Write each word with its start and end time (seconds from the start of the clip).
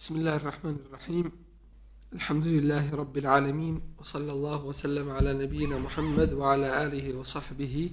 بسم 0.00 0.16
الله 0.16 0.36
الرحمن 0.36 0.76
الرحيم. 0.86 1.32
الحمد 2.12 2.46
لله 2.46 2.94
رب 2.94 3.18
العالمين 3.18 3.80
وصلى 3.98 4.32
الله 4.32 4.64
وسلم 4.64 5.10
على 5.10 5.34
نبينا 5.34 5.78
محمد 5.78 6.32
وعلى 6.32 6.86
آله 6.86 7.14
وصحبه 7.18 7.90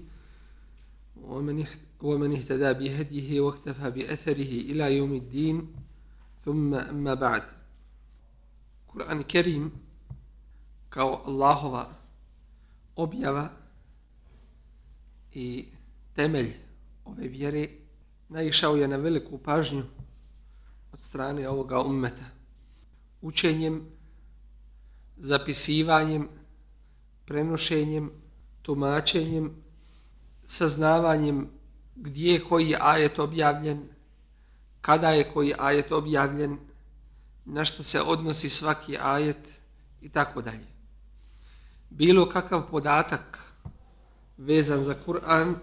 ومن 1.21 1.65
ومن 2.01 2.35
اهتدى 2.35 2.73
بهديه 2.73 3.41
واكتفى 3.41 3.91
بأثره 3.91 4.51
إلى 4.71 4.97
يوم 4.97 5.13
الدين. 5.13 5.75
ثم 6.45 6.73
أما 6.73 7.13
بعد. 7.13 7.43
قرآن 8.87 9.21
كريم 9.23 9.71
كاو 10.91 11.27
الله 11.27 11.87
objava 12.95 13.51
i 15.35 15.67
temelj 16.15 16.55
ove 17.05 17.27
vjere 17.27 17.67
naišao 18.29 18.75
je 18.75 18.87
na 18.87 18.95
veliku 18.95 19.37
pažnju 19.37 19.96
od 20.97 21.01
strane 21.03 21.49
ovoga 21.49 21.81
ummeta. 21.81 22.25
Učenjem, 23.21 23.85
zapisivanjem, 25.17 26.29
prenošenjem, 27.25 28.11
tumačenjem, 28.61 29.51
saznavanjem 30.45 31.49
gdje 31.95 32.33
je 32.33 32.43
koji 32.43 32.75
ajet 32.79 33.19
objavljen, 33.19 33.83
kada 34.81 35.09
je 35.09 35.31
koji 35.33 35.53
ajet 35.57 35.91
objavljen, 35.91 36.57
na 37.45 37.65
što 37.65 37.83
se 37.83 38.01
odnosi 38.01 38.49
svaki 38.49 38.97
ajet 38.97 39.61
i 40.01 40.09
tako 40.09 40.41
dalje. 40.41 40.67
Bilo 41.89 42.29
kakav 42.29 42.69
podatak 42.71 43.39
vezan 44.37 44.83
za 44.83 44.95
Kur'an, 45.05 45.55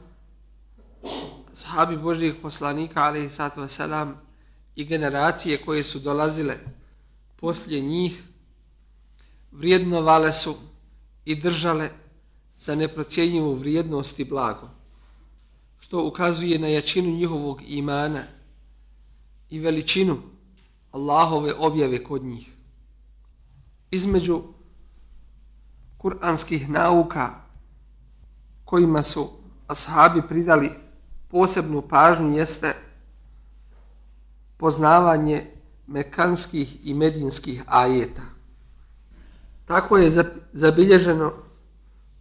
sahabi 1.52 1.96
Božijeg 1.96 2.43
poslanika, 2.43 3.02
ali 3.02 3.24
i 3.24 3.30
sato 3.30 3.69
selam, 3.69 4.24
i 4.77 4.84
generacije 4.84 5.59
koje 5.64 5.83
su 5.83 5.98
dolazile 5.98 6.59
poslije 7.37 7.80
njih 7.80 8.23
vrijednovale 9.52 10.32
su 10.32 10.57
i 11.24 11.40
držale 11.40 11.90
za 12.59 12.74
neprocijenjivu 12.74 13.54
vrijednost 13.54 14.18
i 14.18 14.24
blago, 14.24 14.71
što 15.79 16.07
ukazuje 16.07 16.59
na 16.59 16.68
jačinu 16.68 17.10
njihovog 17.10 17.62
imana 17.66 18.23
i 19.51 19.59
veličinu 19.59 20.23
Allahove 20.90 21.52
objave 21.59 22.04
kod 22.04 22.24
njih. 22.24 22.51
Između 23.90 24.43
kuranskih 25.99 26.68
nauka 26.71 27.34
kojima 28.65 29.02
su 29.02 29.30
ashabi 29.66 30.23
pridali 30.29 30.71
posebnu 31.29 31.82
pažnju 31.82 32.37
jeste 32.37 32.74
poznavanje 34.65 35.45
mekanskih 35.87 36.88
i 36.88 36.95
medinskih 36.95 37.65
ajeta. 37.66 38.23
Tako 39.65 39.96
je 39.96 40.12
zabilježeno 40.52 41.32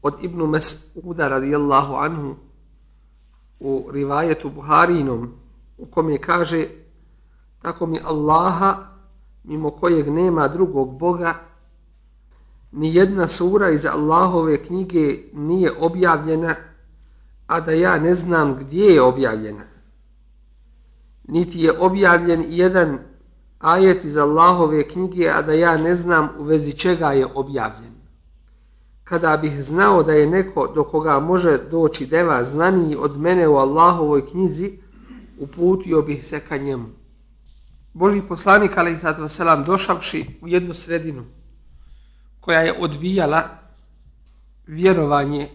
od 0.02 0.14
Ibnu 0.22 0.48
Mes'uda 0.48 1.28
radijallahu 1.28 1.94
anhu 1.96 2.36
u 3.60 3.90
rivajetu 3.92 4.50
Buharinom 4.50 5.32
u 5.78 5.86
kom 5.86 6.10
je 6.10 6.18
kaže 6.18 6.68
tako 7.62 7.86
mi 7.86 8.00
Allaha 8.04 8.76
mimo 9.44 9.72
kojeg 9.72 10.10
nema 10.10 10.48
drugog 10.48 11.00
Boga 11.00 11.36
ni 12.72 12.96
jedna 12.96 13.28
sura 13.28 13.70
iz 13.70 13.86
Allahove 13.86 14.64
knjige 14.64 15.18
nije 15.34 15.72
objavljena 15.80 16.56
a 17.48 17.60
da 17.60 17.72
ja 17.72 18.00
ne 18.00 18.16
znam 18.16 18.56
gdje 18.56 18.86
je 18.86 19.02
objavljena 19.02 19.73
niti 21.24 21.60
je 21.60 21.72
objavljen 21.80 22.44
jedan 22.48 23.00
ajet 23.60 24.04
iz 24.04 24.18
Allahove 24.18 24.88
knjige, 24.88 25.30
a 25.30 25.42
da 25.42 25.54
ja 25.54 25.78
ne 25.78 25.96
znam 25.96 26.30
u 26.40 26.44
vezi 26.44 26.74
čega 26.74 27.12
je 27.12 27.28
objavljen. 27.36 27.94
Kada 29.04 29.38
bih 29.38 29.64
znao 29.64 30.04
da 30.04 30.14
je 30.14 30.28
neko 30.28 30.72
do 30.76 30.84
koga 30.84 31.20
može 31.20 31.58
doći 31.72 32.06
deva 32.06 32.44
znaniji 32.44 32.96
od 32.96 33.20
mene 33.20 33.48
u 33.48 33.56
Allahovoj 33.56 34.28
knjizi, 34.28 34.72
uputio 35.40 36.02
bih 36.02 36.26
se 36.26 36.40
ka 36.40 36.58
njemu. 36.58 36.90
Boži 37.94 38.22
poslanik, 38.22 38.78
ali 38.78 38.94
i 38.94 38.98
sad 38.98 39.20
vaselam, 39.20 39.64
došavši 39.64 40.26
u 40.42 40.48
jednu 40.48 40.74
sredinu 40.74 41.26
koja 42.40 42.60
je 42.60 42.80
odbijala 42.80 43.50
vjerovanje 44.68 45.50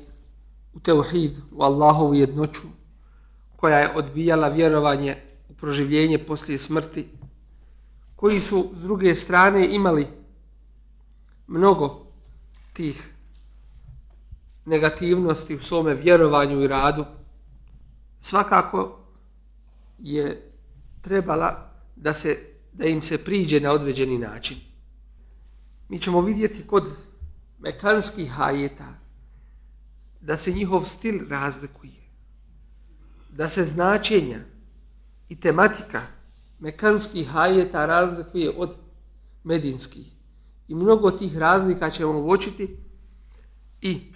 u 0.75 0.81
teuhid, 0.81 1.33
u 1.53 1.63
Allahovu 1.63 2.15
jednoću, 2.15 2.69
koja 3.57 3.79
je 3.79 3.97
odbijala 3.97 4.49
vjerovanje 4.49 5.28
proživljenje 5.61 6.19
poslije 6.19 6.59
smrti, 6.59 7.09
koji 8.17 8.41
su 8.41 8.71
s 8.75 8.83
druge 8.83 9.15
strane 9.15 9.75
imali 9.75 10.07
mnogo 11.47 12.07
tih 12.73 13.15
negativnosti 14.65 15.55
u 15.55 15.61
svome 15.61 15.95
vjerovanju 15.95 16.63
i 16.63 16.69
radu, 16.69 17.05
svakako 18.21 18.99
je 19.99 20.53
trebala 21.01 21.71
da, 21.97 22.13
se, 22.13 22.39
da 22.73 22.87
im 22.87 23.03
se 23.03 23.25
priđe 23.25 23.61
na 23.61 23.73
određeni 23.73 24.19
način. 24.19 24.57
Mi 25.89 25.99
ćemo 25.99 26.21
vidjeti 26.21 26.67
kod 26.67 26.89
mekanskih 27.59 28.31
hajeta 28.31 28.95
da 30.21 30.37
se 30.37 30.53
njihov 30.53 30.85
stil 30.85 31.29
razlikuje, 31.29 32.03
da 33.31 33.49
se 33.49 33.65
značenja 33.65 34.41
i 35.29 35.41
tematika 35.41 36.01
mekanskih 36.59 37.29
hajeta 37.29 37.87
razlikuje 37.87 38.53
od 38.57 38.77
medinskih. 39.45 40.13
I 40.69 40.75
mnogo 40.75 41.11
tih 41.11 41.39
razlika 41.39 41.91
ćemo 41.91 42.21
uočiti 42.21 42.77
i 43.81 44.13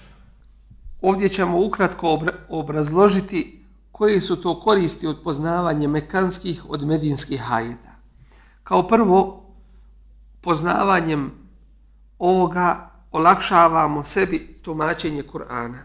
ovdje 1.00 1.28
ćemo 1.28 1.66
ukratko 1.66 2.20
obrazložiti 2.48 3.64
koje 3.92 4.20
su 4.20 4.42
to 4.42 4.60
koristi 4.60 5.06
od 5.06 5.20
poznavanja 5.24 5.88
mekanskih 5.88 6.62
od 6.68 6.86
medinskih 6.86 7.40
hajeta. 7.40 7.92
Kao 8.62 8.88
prvo, 8.88 9.46
poznavanjem 10.40 11.30
ovoga 12.18 12.90
olakšavamo 13.10 14.02
sebi 14.02 14.58
tumačenje 14.62 15.22
Kur'ana. 15.22 15.78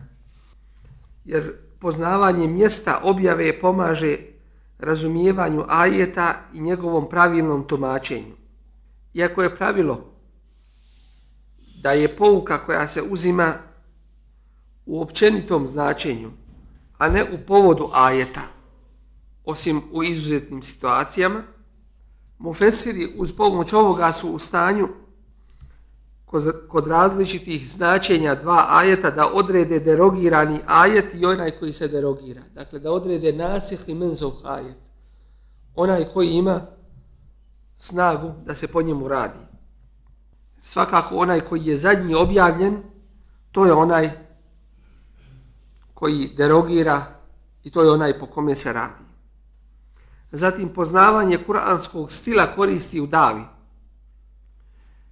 Jer 1.25 1.53
poznavanje 1.79 2.47
mjesta 2.47 2.99
objave 3.03 3.59
pomaže 3.59 4.17
razumijevanju 4.79 5.65
ajeta 5.67 6.35
i 6.53 6.61
njegovom 6.61 7.09
pravilnom 7.09 7.67
tumačenju. 7.67 8.35
Iako 9.13 9.43
je 9.43 9.55
pravilo 9.55 10.13
da 11.83 11.91
je 11.91 12.15
pouka 12.15 12.65
koja 12.65 12.87
se 12.87 13.01
uzima 13.01 13.53
u 14.85 15.01
općenitom 15.01 15.67
značenju, 15.67 16.31
a 16.97 17.09
ne 17.09 17.23
u 17.23 17.37
povodu 17.47 17.89
ajeta, 17.93 18.41
osim 19.45 19.81
u 19.91 20.03
izuzetnim 20.03 20.63
situacijama, 20.63 21.43
mufesiri 22.37 23.13
uz 23.17 23.33
pomoć 23.33 23.73
ovoga 23.73 24.11
su 24.11 24.29
u 24.29 24.39
stanju 24.39 24.87
kod 26.67 26.87
različitih 26.87 27.71
značenja 27.71 28.35
dva 28.35 28.65
ajeta 28.69 29.11
da 29.11 29.27
odrede 29.33 29.79
derogirani 29.79 30.59
ajet 30.67 31.13
i 31.13 31.25
onaj 31.25 31.51
koji 31.51 31.73
se 31.73 31.87
derogira. 31.87 32.41
Dakle, 32.55 32.79
da 32.79 32.91
odrede 32.91 33.31
nasih 33.33 33.79
i 33.87 33.93
menzov 33.93 34.33
ajet. 34.43 34.77
Onaj 35.75 36.05
koji 36.13 36.29
ima 36.29 36.61
snagu 37.75 38.33
da 38.45 38.55
se 38.55 38.67
po 38.67 38.81
njemu 38.81 39.07
radi. 39.07 39.39
Svakako 40.61 41.15
onaj 41.15 41.41
koji 41.41 41.65
je 41.65 41.77
zadnji 41.77 42.15
objavljen, 42.15 42.83
to 43.51 43.65
je 43.65 43.73
onaj 43.73 44.09
koji 45.93 46.33
derogira 46.37 47.05
i 47.63 47.71
to 47.71 47.83
je 47.83 47.91
onaj 47.91 48.19
po 48.19 48.25
kome 48.25 48.55
se 48.55 48.73
radi. 48.73 49.03
Zatim 50.31 50.73
poznavanje 50.73 51.37
kuranskog 51.45 52.11
stila 52.11 52.55
koristi 52.55 52.99
u 52.99 53.07
davi 53.07 53.56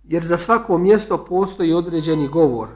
jer 0.07 0.23
za 0.23 0.37
svako 0.37 0.77
mjesto 0.77 1.25
postoji 1.25 1.73
određeni 1.73 2.27
govor, 2.27 2.67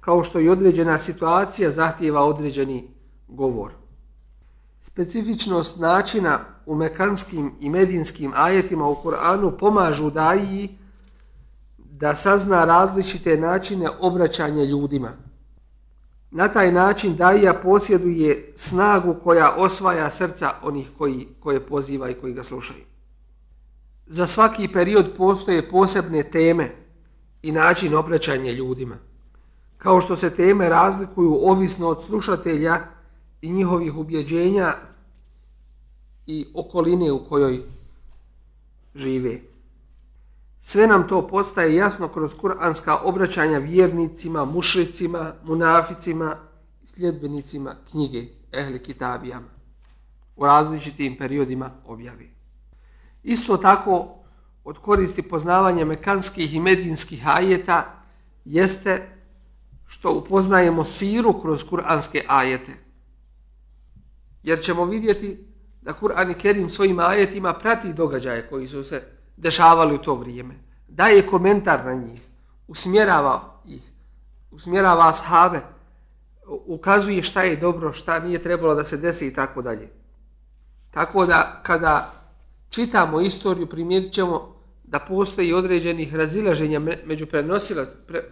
kao 0.00 0.24
što 0.24 0.40
i 0.40 0.48
određena 0.48 0.98
situacija 0.98 1.70
zahtijeva 1.70 2.24
određeni 2.24 2.90
govor. 3.28 3.72
Specifičnost 4.80 5.80
načina 5.80 6.38
u 6.66 6.74
mekanskim 6.74 7.52
i 7.60 7.70
medinskim 7.70 8.32
ajetima 8.36 8.88
u 8.88 9.02
Koranu 9.02 9.58
pomažu 9.58 10.10
daji 10.10 10.68
da 11.78 12.14
sazna 12.14 12.64
različite 12.64 13.36
načine 13.36 13.88
obraćanja 14.00 14.64
ljudima. 14.64 15.10
Na 16.30 16.48
taj 16.48 16.72
način 16.72 17.16
daija 17.16 17.54
posjeduje 17.54 18.52
snagu 18.56 19.16
koja 19.24 19.54
osvaja 19.56 20.10
srca 20.10 20.50
onih 20.62 20.88
koji, 20.98 21.28
koje 21.40 21.66
poziva 21.66 22.10
i 22.10 22.14
koji 22.14 22.32
ga 22.32 22.44
slušaju 22.44 22.84
za 24.08 24.26
svaki 24.26 24.68
period 24.68 25.06
postoje 25.16 25.68
posebne 25.68 26.22
teme 26.22 26.70
i 27.42 27.52
način 27.52 27.94
obraćanja 27.94 28.52
ljudima. 28.52 28.96
Kao 29.78 30.00
što 30.00 30.16
se 30.16 30.30
teme 30.30 30.68
razlikuju 30.68 31.38
ovisno 31.42 31.88
od 31.88 32.02
slušatelja 32.04 32.80
i 33.42 33.52
njihovih 33.52 33.96
ubjeđenja 33.96 34.74
i 36.26 36.46
okoline 36.54 37.12
u 37.12 37.28
kojoj 37.28 37.62
žive. 38.94 39.40
Sve 40.60 40.86
nam 40.86 41.08
to 41.08 41.28
postaje 41.28 41.76
jasno 41.76 42.08
kroz 42.08 42.34
kuranska 42.34 42.96
obraćanja 43.04 43.58
vjernicima, 43.58 44.44
mušricima, 44.44 45.34
munaficima 45.44 46.36
i 46.82 46.86
sljedbenicima 46.86 47.74
knjige 47.90 48.22
Ehli 48.52 48.82
Kitabijama 48.82 49.48
u 50.36 50.46
različitim 50.46 51.16
periodima 51.18 51.70
objave. 51.86 52.37
Isto 53.22 53.56
tako, 53.56 54.18
od 54.64 54.78
koristi 54.78 55.22
poznavanja 55.22 55.84
mekanskih 55.84 56.54
i 56.54 56.60
medinskih 56.60 57.28
ajeta 57.28 58.02
jeste 58.44 59.08
što 59.86 60.12
upoznajemo 60.12 60.84
siru 60.84 61.40
kroz 61.42 61.64
kuranske 61.64 62.24
ajete. 62.28 62.72
Jer 64.42 64.60
ćemo 64.60 64.84
vidjeti 64.84 65.46
da 65.82 65.92
Kur'an 66.00 66.30
i 66.30 66.34
Kerim 66.34 66.70
svojim 66.70 66.98
ajetima 66.98 67.54
prati 67.54 67.92
događaje 67.92 68.48
koji 68.48 68.68
su 68.68 68.84
se 68.84 69.02
dešavali 69.36 69.94
u 69.94 69.98
to 69.98 70.14
vrijeme. 70.14 70.54
Daje 70.88 71.26
komentar 71.26 71.84
na 71.84 71.94
njih, 71.94 72.20
usmjerava 72.68 73.60
ih, 73.66 73.92
usmjerava 74.50 75.08
ashave, 75.08 75.62
ukazuje 76.46 77.22
šta 77.22 77.42
je 77.42 77.56
dobro, 77.56 77.92
šta 77.92 78.18
nije 78.18 78.42
trebalo 78.42 78.74
da 78.74 78.84
se 78.84 78.96
desi 78.96 79.26
i 79.26 79.34
tako 79.34 79.62
dalje. 79.62 79.88
Tako 80.90 81.26
da 81.26 81.60
kada 81.62 82.17
čitamo 82.70 83.20
istoriju 83.20 83.66
primijetit 83.66 84.12
ćemo 84.12 84.58
da 84.84 84.98
postoji 84.98 85.52
određenih 85.52 86.14
razilaženja 86.14 86.80
među, 87.06 87.26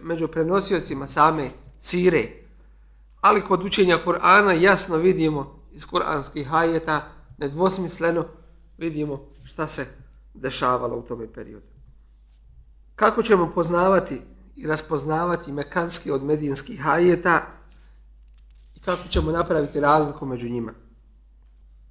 među 0.01 0.27
prenosiocima 0.27 1.07
same 1.07 1.49
sire. 1.79 2.27
Ali 3.21 3.41
kod 3.41 3.63
učenja 3.63 3.97
Kur'ana 4.05 4.51
jasno 4.51 4.97
vidimo 4.97 5.63
iz 5.71 5.85
kuranskih 5.85 6.47
hajeta 6.47 7.01
nedvosmisleno 7.37 8.25
vidimo 8.77 9.29
šta 9.45 9.67
se 9.67 9.85
dešavalo 10.33 10.97
u 10.97 11.01
tome 11.01 11.33
periodu. 11.33 11.65
Kako 12.95 13.23
ćemo 13.23 13.51
poznavati 13.55 14.21
i 14.55 14.67
raspoznavati 14.67 15.51
mekanski 15.51 16.11
od 16.11 16.23
medijinskih 16.23 16.81
hajeta 16.81 17.41
i 18.75 18.79
kako 18.79 19.07
ćemo 19.07 19.31
napraviti 19.31 19.79
razliku 19.79 20.25
među 20.25 20.49
njima? 20.49 20.73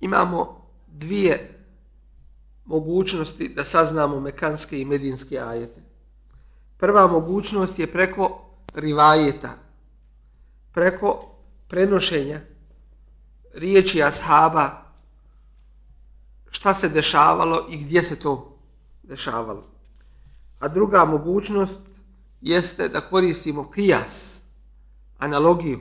Imamo 0.01 0.67
dvije 0.87 1.56
mogućnosti 2.67 3.49
da 3.49 3.65
saznamo 3.65 4.21
mekanske 4.21 4.81
i 4.81 4.85
medinske 4.85 5.39
ajete. 5.39 5.81
Prva 6.77 7.07
mogućnost 7.07 7.79
je 7.79 7.93
preko 7.93 8.43
rivajeta, 8.75 9.51
preko 10.73 11.37
prenošenja 11.69 12.41
riječi 13.55 14.03
ashaba 14.03 14.83
šta 16.51 16.75
se 16.75 16.89
dešavalo 16.89 17.67
i 17.71 17.77
gdje 17.77 18.03
se 18.03 18.21
to 18.21 18.59
dešavalo. 19.03 19.65
A 20.59 20.69
druga 20.69 21.05
mogućnost 21.05 21.79
jeste 22.41 22.89
da 22.89 23.01
koristimo 23.01 23.71
kijas, 23.71 24.43
analogiju, 25.19 25.81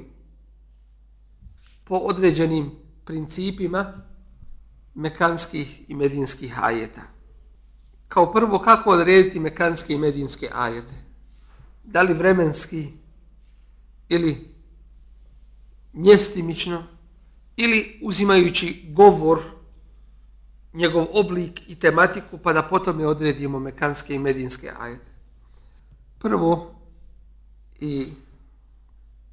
po 1.83 1.95
određenim 1.95 2.71
principima 3.05 3.93
mekanskih 4.95 5.89
i 5.89 5.95
medinskih 5.95 6.63
ajeta. 6.63 7.01
Kao 8.07 8.31
prvo, 8.31 8.59
kako 8.59 8.89
odrediti 8.89 9.39
mekanske 9.39 9.93
i 9.93 9.97
medinske 9.97 10.49
ajete? 10.53 10.93
Da 11.83 12.01
li 12.01 12.13
vremenski 12.13 12.87
ili 14.09 14.55
mjestimično 15.93 16.83
ili 17.55 17.99
uzimajući 18.03 18.85
govor, 18.89 19.41
njegov 20.73 21.07
oblik 21.11 21.61
i 21.67 21.75
tematiku, 21.75 22.37
pa 22.37 22.53
da 22.53 22.61
potom 22.63 22.99
je 22.99 23.07
odredimo 23.07 23.59
mekanske 23.59 24.15
i 24.15 24.19
medinske 24.19 24.71
ajete. 24.79 25.11
Prvo 26.19 26.75
i 27.79 28.07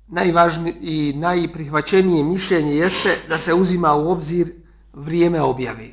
najvažnije 0.08 0.76
i 0.80 1.12
najprihvaćenije 1.16 2.24
mišljenje 2.24 2.74
jeste 2.74 3.18
da 3.28 3.38
se 3.38 3.54
uzima 3.54 3.94
u 3.94 4.10
obzir 4.10 4.61
vrijeme 4.92 5.40
objave 5.40 5.88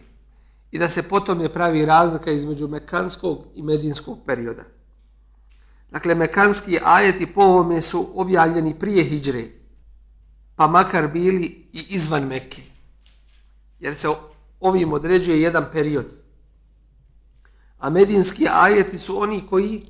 i 0.71 0.79
da 0.79 0.89
se 0.89 1.09
potom 1.09 1.41
je 1.41 1.53
pravi 1.53 1.85
razlika 1.85 2.31
između 2.31 2.67
mekanskog 2.67 3.45
i 3.55 3.61
medinskog 3.63 4.17
perioda. 4.25 4.63
Dakle, 5.91 6.15
mekanski 6.15 6.79
ajeti 6.83 7.33
po 7.33 7.41
ovome 7.41 7.81
su 7.81 8.09
objavljeni 8.15 8.79
prije 8.79 9.03
hijdre, 9.03 9.45
pa 10.55 10.67
makar 10.67 11.07
bili 11.07 11.45
i 11.73 11.85
izvan 11.89 12.27
Mekke, 12.27 12.61
jer 13.79 13.95
se 13.95 14.07
ovim 14.59 14.93
određuje 14.93 15.41
jedan 15.41 15.65
period. 15.71 16.05
A 17.77 17.89
medinski 17.89 18.47
ajeti 18.51 18.97
su 18.97 19.21
oni 19.21 19.47
koji 19.49 19.85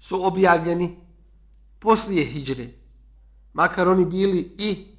su 0.00 0.26
objavljeni 0.26 0.96
poslije 1.78 2.24
hijdre, 2.24 2.66
makar 3.52 3.88
oni 3.88 4.04
bili 4.04 4.54
i 4.58 4.93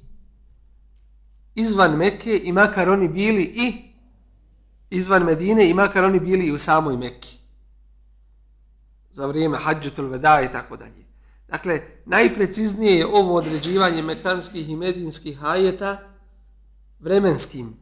izvan 1.56 1.96
Mekke 1.96 2.40
i 2.44 2.52
makar 2.52 2.90
oni 2.90 3.08
bili 3.08 3.42
i 3.42 3.92
izvan 4.90 5.24
Medine 5.24 5.70
i 5.70 5.74
makar 5.74 6.04
oni 6.04 6.20
bili 6.20 6.46
i 6.46 6.52
u 6.52 6.58
samoj 6.58 6.96
Mekki. 6.96 7.38
Za 9.10 9.26
vrijeme 9.26 9.56
hađutul 9.56 10.06
veda 10.06 10.40
i 10.42 10.52
tako 10.52 10.76
dalje. 10.76 11.06
Dakle, 11.48 11.80
najpreciznije 12.04 12.98
je 12.98 13.06
ovo 13.06 13.34
određivanje 13.34 14.02
mekanskih 14.02 14.68
i 14.68 14.76
medinskih 14.76 15.44
ajeta 15.44 15.98
vremenskim 16.98 17.76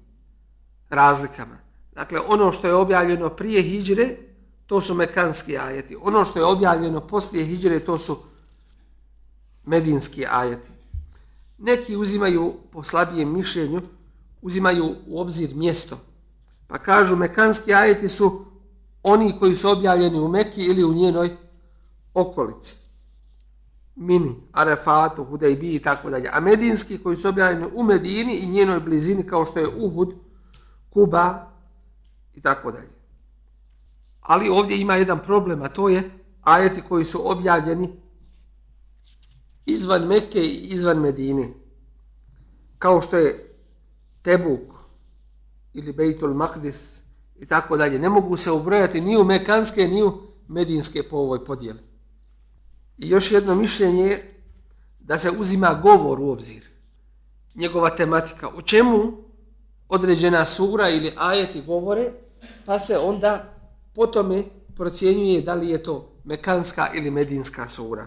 razlikama. 0.91 1.59
Dakle, 1.93 2.21
ono 2.27 2.53
što 2.53 2.67
je 2.67 2.75
objavljeno 2.75 3.29
prije 3.29 3.63
hijdre, 3.63 4.17
to 4.67 4.81
su 4.81 4.95
mekanski 4.95 5.59
ajeti. 5.59 5.97
Ono 6.03 6.25
što 6.25 6.39
je 6.39 6.45
objavljeno 6.45 7.01
poslije 7.07 7.45
hijdre, 7.45 7.81
to 7.81 7.99
su 7.99 8.19
medinski 9.65 10.27
ajeti. 10.31 10.74
Neki 11.65 11.97
uzimaju 11.97 12.55
po 12.71 12.83
slabijem 12.83 13.33
mišljenju, 13.33 13.83
uzimaju 14.43 14.95
u 15.07 15.21
obzir 15.21 15.55
mjesto. 15.55 15.99
Pa 16.67 16.79
kažu 16.79 17.17
mekanski 17.17 17.75
ajeti 17.75 18.09
su 18.09 18.45
oni 19.03 19.39
koji 19.39 19.57
su 19.57 19.69
objavljeni 19.69 20.19
u 20.19 20.29
Mekki 20.29 20.63
ili 20.63 20.85
u 20.85 20.95
njenoj 20.95 21.37
okolici. 22.15 22.77
Mini, 23.97 24.35
Arefatu, 24.53 25.25
Hudejbi 25.25 25.75
i 25.75 25.79
tako 25.79 26.11
dalje. 26.11 26.29
A 26.33 26.41
medinski 26.41 26.99
koji 26.99 27.17
su 27.17 27.29
objavljeni 27.29 27.67
u 27.75 27.83
Medini 27.83 28.37
i 28.37 28.47
njenoj 28.47 28.81
blizini 28.81 29.27
kao 29.27 29.45
što 29.45 29.59
je 29.59 29.69
Uhud, 29.77 30.15
Kuba 30.91 31.51
i 32.35 32.41
tako 32.41 32.73
dalje. 32.73 32.95
Ali 34.21 34.49
ovdje 34.49 34.81
ima 34.81 34.95
jedan 34.95 35.23
problem, 35.23 35.63
a 35.63 35.69
to 35.69 35.89
je 35.89 36.11
ajeti 36.43 36.83
koji 36.89 37.05
su 37.05 37.31
objavljeni 37.31 38.05
izvan 39.67 40.07
Mekke 40.07 40.41
i 40.41 40.69
izvan 40.69 40.99
Medine, 40.99 41.49
kao 42.85 43.01
što 43.01 43.17
je 43.17 43.55
Tebuk 44.23 44.61
ili 45.73 45.93
Bejtul 45.93 46.35
Maqdis 46.35 47.01
i 47.41 47.47
tako 47.47 47.77
dalje, 47.77 47.99
ne 47.99 48.09
mogu 48.09 48.37
se 48.37 48.51
ubrojati 48.51 49.01
ni 49.01 49.17
u 49.17 49.25
Mekanske, 49.25 49.87
ni 49.87 50.03
u 50.03 50.13
Medinske 50.49 51.03
po 51.03 51.17
ovoj 51.17 51.45
podijeli. 51.45 51.79
I 52.99 53.09
još 53.09 53.33
jedno 53.33 53.55
mišljenje 53.55 54.03
je 54.03 54.41
da 55.01 55.19
se 55.19 55.31
uzima 55.31 55.81
govor 55.83 56.21
u 56.21 56.31
obzir, 56.31 56.63
njegova 57.55 57.97
tematika, 57.97 58.49
u 58.49 58.63
čemu 58.63 59.13
određena 59.89 60.45
sura 60.45 60.89
ili 60.89 61.13
ajeti 61.17 61.63
govore, 61.63 62.13
pa 62.67 62.81
se 62.81 62.99
onda 62.99 63.55
potome 63.95 64.45
procjenjuje 64.77 65.41
da 65.41 65.55
li 65.55 65.71
je 65.71 65.83
to 65.83 66.13
Mekanska 66.25 66.87
ili 66.95 67.11
Medinska 67.11 67.69
sura. 67.69 68.07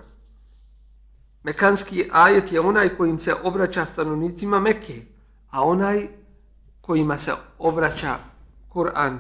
Mekanski 1.44 2.10
ajet 2.12 2.52
je 2.52 2.60
onaj 2.60 2.90
kojim 2.90 3.20
se 3.20 3.34
obraća 3.44 3.86
stanovnicima 3.86 4.60
Mekke, 4.60 5.02
a 5.50 5.64
onaj 5.64 6.08
kojima 6.82 7.18
se 7.18 7.32
obraća 7.58 8.18
Kur'an, 8.70 9.20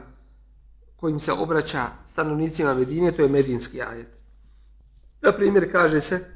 kojim 0.96 1.20
se 1.20 1.32
obraća 1.32 1.88
stanovnicima 2.06 2.74
Medine, 2.74 3.12
to 3.12 3.22
je 3.22 3.30
medinski 3.30 3.82
ajet. 3.82 4.08
Na 5.22 5.32
primjer, 5.32 5.72
kaže 5.72 6.02
se, 6.02 6.32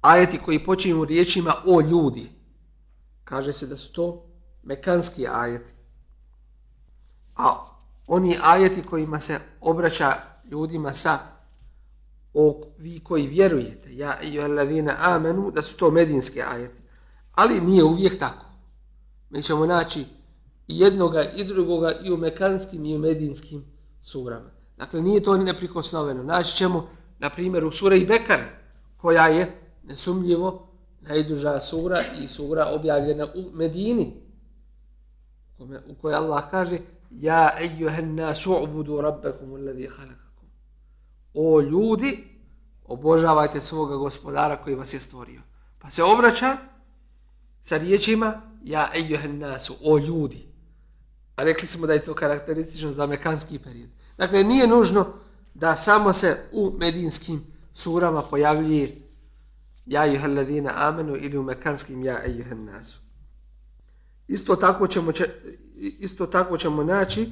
ajeti 0.00 0.40
koji 0.44 0.64
počinju 0.64 1.04
riječima 1.04 1.54
o 1.66 1.80
ljudi, 1.80 2.30
kaže 3.24 3.52
se 3.52 3.66
da 3.66 3.76
su 3.76 3.92
to 3.92 4.26
mekanski 4.62 5.26
ajeti. 5.28 5.72
A 7.36 7.64
oni 8.06 8.38
ajeti 8.42 8.82
kojima 8.82 9.20
se 9.20 9.40
obraća 9.60 10.12
ljudima 10.50 10.92
sa 10.92 11.18
o 12.34 12.62
vi 12.78 13.00
koji 13.04 13.26
vjerujete, 13.26 13.96
ja 13.96 14.20
i 14.22 14.40
alladina 14.40 14.96
amenu, 14.98 15.50
da 15.50 15.62
su 15.62 15.76
to 15.76 15.90
medinske 15.90 16.42
ajete. 16.42 16.82
Ali 17.32 17.60
nije 17.60 17.84
uvijek 17.84 18.18
tako. 18.18 18.46
Mi 19.30 19.42
ćemo 19.42 19.66
naći 19.66 20.00
i 20.68 20.78
jednoga 20.80 21.22
i 21.36 21.44
drugoga 21.44 21.92
i 22.04 22.10
u 22.10 22.16
mekanskim 22.16 22.84
i 22.84 22.96
u 22.96 22.98
medinskim 22.98 23.64
surama. 24.00 24.50
Dakle, 24.76 25.02
nije 25.02 25.22
to 25.22 25.36
ni 25.36 25.44
neprikosnoveno. 25.44 26.22
Naći 26.22 26.56
ćemo, 26.56 26.88
na 27.18 27.30
primjer, 27.30 27.64
u 27.64 27.72
sura 27.72 27.96
i 27.96 28.06
Bekare, 28.06 28.46
koja 28.96 29.28
je 29.28 29.52
nesumljivo 29.82 30.68
najduža 31.00 31.60
sura 31.60 32.02
i 32.22 32.28
sura 32.28 32.66
objavljena 32.66 33.26
u 33.34 33.50
Medini, 33.52 34.12
u 35.88 35.94
kojoj 36.00 36.14
Allah 36.14 36.50
kaže 36.50 36.78
Ja 37.10 37.50
ejuhen 37.60 38.14
nasu 38.14 38.54
rabbekum 39.02 39.54
alladhi 39.54 39.86
halakakum 39.86 40.29
o 41.34 41.60
ljudi, 41.60 42.24
obožavajte 42.84 43.60
svoga 43.60 43.96
gospodara 43.96 44.56
koji 44.56 44.76
vas 44.76 44.94
je 44.94 45.00
stvorio. 45.00 45.40
Pa 45.78 45.90
se 45.90 46.02
obraća 46.02 46.56
sa 47.62 47.76
riječima 47.76 48.42
ja 48.64 48.90
ejuhen 48.94 49.38
nasu, 49.38 49.76
o 49.82 49.98
ljudi. 49.98 50.46
A 51.36 51.44
rekli 51.44 51.68
smo 51.68 51.86
da 51.86 51.92
je 51.92 52.04
to 52.04 52.14
karakteristično 52.14 52.92
za 52.92 53.06
mekanski 53.06 53.58
period. 53.58 53.88
Dakle, 54.18 54.44
nije 54.44 54.66
nužno 54.66 55.06
da 55.54 55.76
samo 55.76 56.12
se 56.12 56.36
u 56.52 56.72
medinskim 56.78 57.42
surama 57.72 58.22
pojavljuje 58.22 58.96
ja 59.86 60.06
ejuhen 60.06 60.36
ladina 60.36 60.72
amenu 60.76 61.16
ili 61.16 61.38
u 61.38 61.42
mekanskim 61.42 62.04
ja 62.04 62.20
ejuhen 62.26 62.64
nasu. 62.64 63.00
Isto 64.28 64.56
tako 64.56 64.86
ćemo, 64.86 65.12
će, 65.12 65.24
isto 65.76 66.26
tako 66.26 66.58
ćemo 66.58 66.84
naći 66.84 67.22
e, 67.22 67.26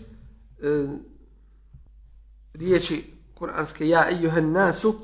riječi 2.55 3.17
kuranske 3.38 3.88
ja 3.88 4.07
ejuhen 4.11 4.52
nasu 4.52 4.95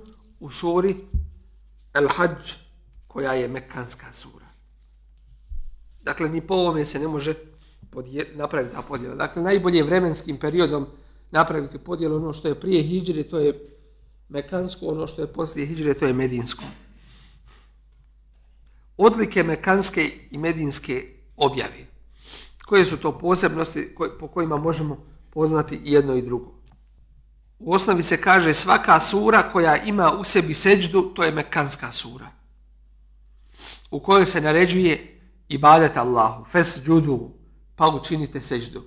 u 0.40 0.50
suri 0.50 0.96
El 1.94 2.08
Hajj 2.08 2.28
koja 3.06 3.32
je 3.32 3.48
mekanska 3.48 4.12
sura. 4.12 4.46
Dakle, 6.02 6.28
ni 6.28 6.40
po 6.40 6.54
ovome 6.54 6.86
se 6.86 6.98
ne 6.98 7.08
može 7.08 7.34
podje, 7.90 8.32
napraviti 8.34 8.74
ta 8.74 8.82
podjela. 8.82 9.14
Dakle, 9.14 9.42
najbolje 9.42 9.82
vremenskim 9.82 10.36
periodom 10.36 10.86
napraviti 11.30 11.78
podjelu 11.78 12.16
ono 12.16 12.32
što 12.32 12.48
je 12.48 12.60
prije 12.60 12.82
hijđre, 12.82 13.22
to 13.22 13.38
je 13.38 13.68
mekansko, 14.28 14.86
ono 14.86 15.06
što 15.06 15.22
je 15.22 15.32
poslije 15.32 15.66
hijđre, 15.66 15.94
to 15.94 16.06
je 16.06 16.12
medinsko. 16.12 16.64
Odlike 18.96 19.42
mekanske 19.42 20.10
i 20.30 20.38
medinske 20.38 21.06
objave. 21.36 21.86
Koje 22.66 22.84
su 22.84 22.96
to 22.96 23.18
posebnosti 23.18 23.94
po 24.20 24.28
kojima 24.28 24.56
možemo 24.56 25.04
poznati 25.30 25.80
jedno 25.84 26.14
i 26.14 26.22
drugo? 26.22 26.53
U 27.58 27.72
osnovi 27.72 28.02
se 28.02 28.20
kaže 28.20 28.54
svaka 28.54 29.00
sura 29.00 29.52
koja 29.52 29.76
ima 29.76 30.12
u 30.12 30.24
sebi 30.24 30.54
seđdu, 30.54 31.02
to 31.02 31.22
je 31.22 31.30
mekanska 31.30 31.92
sura. 31.92 32.30
U 33.90 34.00
kojoj 34.00 34.26
se 34.26 34.40
naređuje 34.40 35.20
ibadet 35.48 35.96
Allahu, 35.96 36.44
fes 36.44 36.84
džudu, 36.84 37.30
pa 37.76 37.86
učinite 37.86 38.40
seđdu. 38.40 38.82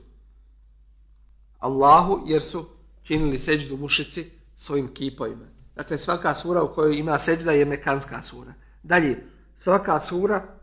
Allahu, 1.60 2.24
jer 2.26 2.42
su 2.42 2.66
činili 3.04 3.40
seđdu 3.40 3.78
mušici 3.78 4.32
svojim 4.58 4.94
kipovima. 4.94 5.46
Dakle, 5.76 5.98
svaka 5.98 6.36
sura 6.36 6.64
u 6.64 6.74
kojoj 6.74 6.98
ima 6.98 7.18
seđda 7.18 7.52
je 7.52 7.66
mekanska 7.66 8.22
sura. 8.22 8.54
Dalje, 8.84 9.24
svaka 9.56 10.00
sura 10.00 10.58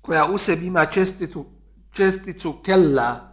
koja 0.00 0.26
u 0.26 0.38
sebi 0.38 0.66
ima 0.66 0.86
čestitu, 0.86 1.46
česticu 1.92 2.52
kella, 2.64 3.31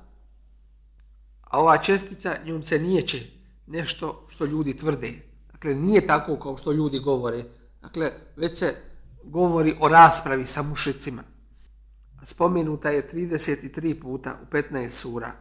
a 1.49 1.59
ova 1.59 1.77
čestica 1.77 2.35
njom 2.45 2.63
se 2.63 2.79
nijeće 2.79 3.21
nešto 3.67 4.27
što 4.29 4.45
ljudi 4.45 4.77
tvrde. 4.77 5.13
Dakle, 5.51 5.75
nije 5.75 6.07
tako 6.07 6.39
kao 6.39 6.57
što 6.57 6.71
ljudi 6.71 6.99
govore. 6.99 7.43
Dakle, 7.81 8.11
već 8.35 8.59
se 8.59 8.75
govori 9.23 9.75
o 9.79 9.87
raspravi 9.87 10.45
sa 10.45 10.61
mušicima. 10.61 11.23
Spomenuta 12.23 12.89
je 12.89 13.09
33 13.13 14.01
puta 14.01 14.39
u 14.43 14.53
15 14.53 14.89
sura 14.89 15.31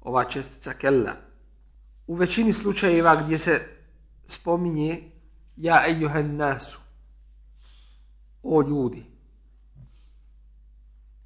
ova 0.00 0.24
čestica 0.24 0.72
kella. 0.72 1.12
U 2.06 2.14
većini 2.14 2.52
slučajeva 2.52 3.22
gdje 3.22 3.38
se 3.38 3.60
spominje 4.26 5.10
ja 5.56 5.82
ejuhen 5.88 6.36
nasu, 6.36 6.78
o 8.42 8.62
ljudi, 8.62 9.04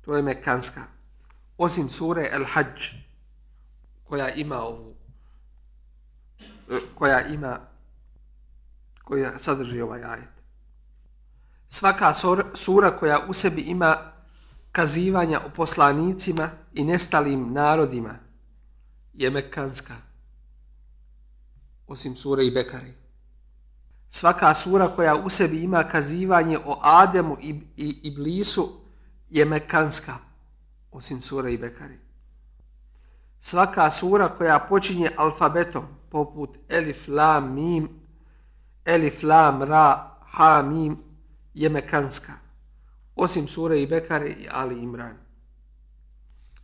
to 0.00 0.16
je 0.16 0.22
mekanska, 0.22 0.82
osim 1.58 1.88
sure 1.90 2.28
El 2.32 2.44
Hajj, 2.44 3.01
koja 4.12 4.28
ima 4.28 4.62
ovu 4.62 4.94
e, 6.70 6.78
koja 6.94 7.26
ima 7.26 7.58
koja 9.04 9.38
sadrži 9.38 9.80
ovaj 9.80 10.04
ajet. 10.04 10.28
Svaka 11.68 12.14
sura 12.54 12.96
koja 12.98 13.26
u 13.28 13.32
sebi 13.32 13.60
ima 13.60 14.12
kazivanja 14.72 15.40
o 15.46 15.50
poslanicima 15.56 16.50
i 16.74 16.84
nestalim 16.84 17.52
narodima 17.52 18.14
je 19.14 19.30
mekanska, 19.30 19.96
osim 21.86 22.16
sure 22.16 22.46
i 22.46 22.50
Bekari. 22.50 22.94
Svaka 24.10 24.54
sura 24.54 24.96
koja 24.96 25.16
u 25.16 25.30
sebi 25.30 25.62
ima 25.62 25.88
kazivanje 25.88 26.58
o 26.64 26.80
Ademu 26.82 27.36
i, 27.40 27.60
i, 27.76 28.00
i 28.02 28.16
Blisu 28.16 28.68
je 29.30 29.44
mekanska, 29.44 30.18
osim 30.90 31.22
sure 31.22 31.52
i 31.52 31.58
Bekari 31.58 32.11
svaka 33.42 33.90
sura 33.90 34.28
koja 34.28 34.58
počinje 34.68 35.10
alfabetom 35.16 35.84
poput 36.10 36.58
elif, 36.68 37.08
lam, 37.08 37.54
mim, 37.54 37.88
elif, 38.84 39.22
lam, 39.22 39.62
ra, 39.62 40.16
ha, 40.20 40.62
mim 40.62 40.98
je 41.54 41.68
mekanska. 41.68 42.32
Osim 43.16 43.48
sure 43.48 43.82
i 43.82 43.86
Bekare 43.86 44.28
i 44.28 44.48
Ali 44.52 44.82
Imran. 44.82 45.16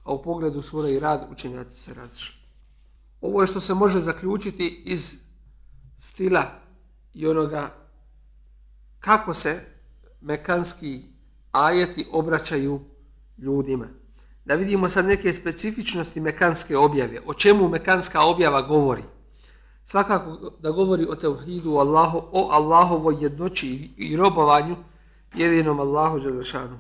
A 0.04 0.12
u 0.12 0.23
pogledu 0.23 0.62
sure 0.62 0.92
i 0.92 1.00
rad 1.00 1.28
učenjaci 1.32 1.82
se 1.82 1.94
različili. 1.94 2.38
Ovo 3.20 3.40
je 3.40 3.47
što 3.47 3.61
se 3.61 3.75
može 3.75 4.00
zaključiti 4.00 4.82
iz 4.87 5.23
stila 6.00 6.44
i 7.14 7.26
onoga 7.26 7.75
kako 9.00 9.35
se 9.35 9.61
mekanski 10.20 11.02
ajeti 11.52 12.06
obraćaju 12.12 12.80
ljudima 13.38 13.98
da 14.49 14.55
vidimo 14.55 14.88
sad 14.88 15.07
neke 15.07 15.33
specifičnosti 15.33 16.21
mekanske 16.21 16.76
objave. 16.76 17.21
O 17.26 17.35
čemu 17.35 17.69
mekanska 17.69 18.21
objava 18.21 18.62
govori? 18.62 19.02
Svakako 19.85 20.52
da 20.61 20.71
govori 20.71 21.07
o 21.09 21.14
tevhidu 21.14 21.76
Allahu, 21.76 22.23
o 22.33 22.49
Allahovoj 22.52 23.17
jednoći 23.21 23.90
i 23.97 24.17
robovanju 24.17 24.76
jedinom 25.35 25.81
Allahu 25.81 26.21
Đelešanu. 26.21 26.78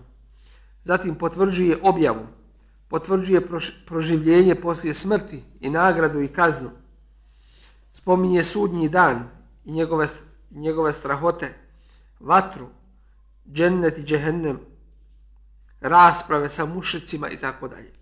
Zatim 0.84 1.14
potvrđuje 1.14 1.78
objavu, 1.82 2.26
potvrđuje 2.88 3.46
proživljenje 3.86 4.54
poslije 4.54 4.94
smrti 4.94 5.42
i 5.60 5.70
nagradu 5.70 6.20
i 6.20 6.28
kaznu. 6.28 6.70
Spominje 7.94 8.44
sudnji 8.44 8.88
dan 8.88 9.28
i 9.64 9.72
njegove, 9.72 10.06
njegove 10.50 10.92
strahote, 10.92 11.54
vatru, 12.20 12.66
džennet 13.52 13.98
i 13.98 14.02
džehennem, 14.02 14.58
rasprave 15.80 16.48
sa 16.48 16.64
mušicima 16.64 17.28
i 17.28 17.36
tako 17.36 17.68
dalje. 17.68 17.92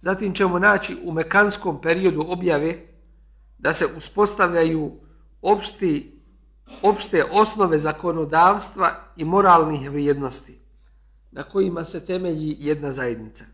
Zatim 0.00 0.34
ćemo 0.34 0.58
naći 0.58 0.96
u 1.04 1.12
mekanskom 1.12 1.80
periodu 1.80 2.24
objave 2.28 2.78
da 3.58 3.72
se 3.72 3.86
uspostavljaju 3.96 4.92
opšti, 5.42 6.20
opšte 6.82 7.24
osnove 7.30 7.78
zakonodavstva 7.78 8.90
i 9.16 9.24
moralnih 9.24 9.90
vrijednosti 9.90 10.58
na 11.32 11.42
kojima 11.42 11.84
se 11.84 12.06
temelji 12.06 12.56
jedna 12.58 12.92
zajednica. 12.92 13.44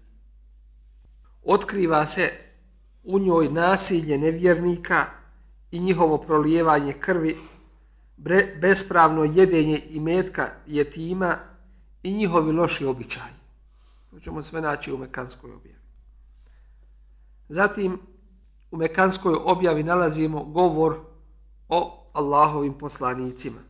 Otkriva 1.43 2.07
se 2.07 2.31
u 3.05 3.19
njoj 3.19 3.49
nasilje 3.49 4.19
nevjernika 4.19 5.07
i 5.71 5.81
njihovo 5.81 6.19
prolijevanje 6.19 6.93
krvi, 6.93 7.37
bespravno 8.61 9.25
jedenje 9.25 9.81
i 9.89 10.01
metka 10.01 10.49
jetima 10.67 11.37
i 12.03 12.17
njihovi 12.17 12.53
loši 12.53 12.85
običaji. 12.85 13.35
To 14.11 14.21
ćemo 14.21 14.43
sve 14.43 14.61
naći 14.61 14.93
u 14.93 14.99
Mekanskoj 14.99 15.53
objavi. 15.53 15.81
Zatim, 17.49 17.99
u 18.71 18.77
Mekanskoj 18.77 19.35
objavi 19.45 19.83
nalazimo 19.83 20.45
govor 20.45 21.01
o 21.69 22.11
Allahovim 22.13 22.79
poslanicima. 22.79 23.61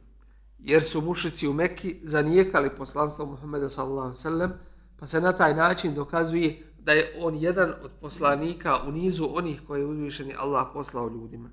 Jer 0.59 0.85
su 0.85 1.01
mušici 1.01 1.49
u 1.49 1.53
Mekki 1.53 2.01
zanijekali 2.03 2.71
poslanstvo 2.79 3.27
Muhammeda 3.27 3.69
sallallahu 3.69 4.17
sallam, 4.17 4.53
pa 4.97 5.07
se 5.07 5.21
na 5.21 5.33
taj 5.33 5.55
način 5.55 5.95
dokazuje 5.95 6.73
da 6.79 6.93
je 6.93 7.17
on 7.21 7.35
jedan 7.35 7.75
od 7.83 7.91
poslanika 8.01 8.79
u 8.89 8.93
nizu 8.93 9.29
onih 9.33 9.61
koje 9.67 9.81
je 9.81 9.87
uzvišeni 9.87 10.35
Allah 10.39 10.67
poslao 10.73 11.09
ljudima. 11.09 11.51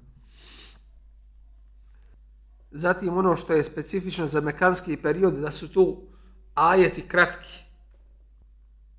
Zatim 2.71 3.17
ono 3.17 3.35
što 3.35 3.53
je 3.53 3.63
specifično 3.63 4.27
za 4.27 4.41
mekanski 4.41 4.97
period, 4.97 5.33
da 5.33 5.51
su 5.51 5.67
tu 5.67 6.07
ajeti 6.57 7.07
kratki 7.07 7.63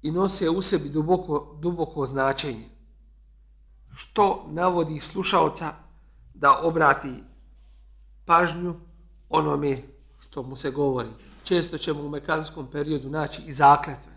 i 0.03 0.11
nose 0.11 0.51
u 0.51 0.63
sebi 0.63 0.89
duboko, 0.89 1.57
duboko 1.61 2.07
značenje, 2.07 2.69
što 3.97 4.45
navodi 4.49 5.01
slušalca 5.01 5.73
da 6.35 6.61
obrati 6.63 7.15
pažnju 8.25 8.75
onome 9.29 9.83
što 10.21 10.43
mu 10.43 10.57
se 10.57 10.71
govori. 10.71 11.09
Često 11.45 11.79
ćemo 11.79 12.01
u 12.01 12.09
mekanskom 12.09 12.71
periodu 12.71 13.11
naći 13.11 13.43
i 13.47 13.53
zakletve. 13.53 14.13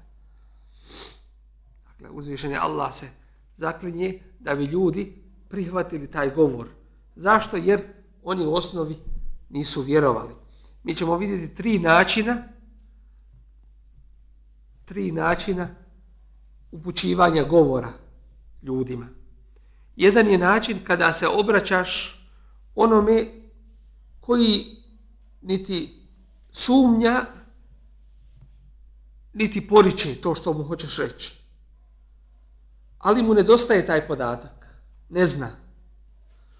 Dakle, 1.87 2.09
uzvišenje 2.09 2.55
Allah 2.61 2.95
se 2.95 3.09
zaklinje 3.57 4.19
da 4.39 4.55
bi 4.55 4.65
ljudi 4.65 5.23
prihvatili 5.49 6.11
taj 6.11 6.29
govor. 6.29 6.67
Zašto? 7.15 7.57
Jer 7.57 7.81
oni 8.23 8.45
u 8.45 8.53
osnovi 8.53 8.97
nisu 9.49 9.81
vjerovali. 9.81 10.35
Mi 10.83 10.95
ćemo 10.95 11.17
vidjeti 11.17 11.55
tri 11.55 11.79
načina 11.79 12.43
tri 14.91 15.11
načina 15.11 15.67
upućivanja 16.71 17.43
govora 17.43 17.89
ljudima. 18.61 19.07
Jedan 19.95 20.27
je 20.27 20.37
način 20.37 20.79
kada 20.87 21.13
se 21.13 21.27
obraćaš 21.27 22.19
onome 22.75 23.25
koji 24.19 24.65
niti 25.41 26.07
sumnja, 26.51 27.25
niti 29.33 29.67
poriče 29.67 30.15
to 30.15 30.35
što 30.35 30.53
mu 30.53 30.63
hoćeš 30.63 30.97
reći. 30.97 31.39
Ali 32.99 33.23
mu 33.23 33.33
nedostaje 33.33 33.85
taj 33.85 34.07
podatak. 34.07 34.67
Ne 35.09 35.27
zna. 35.27 35.49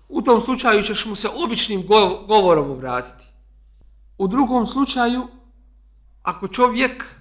U 0.09 0.21
tom 0.21 0.41
slučaju 0.41 0.83
ćeš 0.83 1.05
mu 1.05 1.15
se 1.15 1.29
običnim 1.45 1.87
govorom 2.27 2.71
obratiti. 2.71 3.25
U 4.17 4.27
drugom 4.27 4.67
slučaju, 4.67 5.27
ako 6.23 6.47
čovjek 6.47 7.20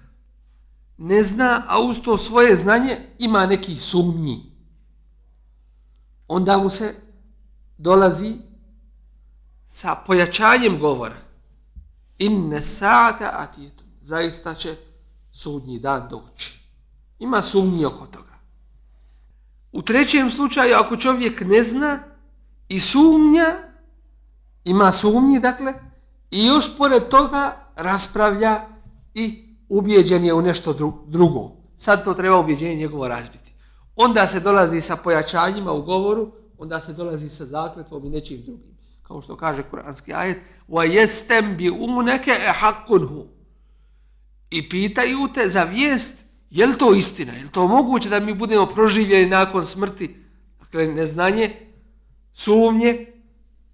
ne 1.02 1.22
zna, 1.24 1.64
a 1.68 1.80
uz 1.80 1.96
to 2.04 2.18
svoje 2.18 2.56
znanje 2.56 2.96
ima 3.18 3.46
nekih 3.46 3.84
sumnji, 3.84 4.42
onda 6.28 6.58
mu 6.58 6.70
se 6.70 6.94
dolazi 7.78 8.34
sa 9.66 9.94
pojačanjem 10.06 10.78
govora. 10.80 11.16
Inne 12.18 12.62
sa'ata 12.62 13.30
atijetu. 13.32 13.84
Zaista 14.00 14.54
će 14.54 14.76
sudnji 15.32 15.78
dan 15.78 16.08
doći. 16.10 16.60
Ima 17.18 17.42
sumnji 17.42 17.84
oko 17.84 18.06
toga. 18.06 18.38
U 19.72 19.82
trećem 19.82 20.30
slučaju, 20.30 20.74
ako 20.76 20.96
čovjek 20.96 21.40
ne 21.40 21.62
zna 21.62 22.02
i 22.68 22.80
sumnja, 22.80 23.56
ima 24.64 24.92
sumnji, 24.92 25.40
dakle, 25.40 25.74
i 26.30 26.46
još 26.46 26.76
pored 26.78 27.08
toga 27.08 27.72
raspravlja 27.76 28.60
i 29.14 29.49
ubijeđen 29.69 30.25
je 30.25 30.33
u 30.33 30.41
nešto 30.41 30.73
drugo. 31.07 31.51
Sad 31.77 32.03
to 32.03 32.13
treba 32.13 32.39
ubijeđenje 32.39 32.75
njegovo 32.75 33.07
razbiti. 33.07 33.53
Onda 33.95 34.27
se 34.27 34.39
dolazi 34.39 34.81
sa 34.81 34.95
pojačanjima 34.95 35.71
u 35.71 35.81
govoru, 35.81 36.31
onda 36.57 36.81
se 36.81 36.93
dolazi 36.93 37.29
sa 37.29 37.45
zakletvom 37.45 38.05
i 38.05 38.09
nečim 38.09 38.41
drugim. 38.41 38.75
Kao 39.03 39.21
što 39.21 39.35
kaže 39.35 39.63
kuranski 39.63 40.13
ajet, 40.13 40.37
وَيَسْتَمْ 40.69 41.57
بِعُنَكَ 41.57 42.29
اَحَقُنْهُ 42.29 43.25
I 44.49 44.69
pitaju 44.69 45.27
te 45.33 45.49
za 45.49 45.63
vijest, 45.63 46.13
je 46.49 46.67
li 46.67 46.77
to 46.77 46.93
istina? 46.93 47.33
Je 47.33 47.43
li 47.43 47.49
to 47.49 47.67
moguće 47.67 48.09
da 48.09 48.19
mi 48.19 48.33
budemo 48.33 48.65
proživljeni 48.65 49.29
nakon 49.29 49.65
smrti? 49.65 50.15
Dakle, 50.59 50.87
neznanje, 50.87 51.55
sumnje 52.33 53.07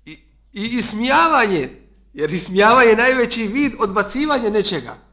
i, 0.06 0.12
i 0.54 0.78
ismijavanje. 0.78 1.70
Jer 2.14 2.34
ismijavanje 2.34 2.90
je 2.90 2.96
najveći 2.96 3.48
vid 3.48 3.74
odbacivanja 3.80 4.50
nečega. 4.50 5.05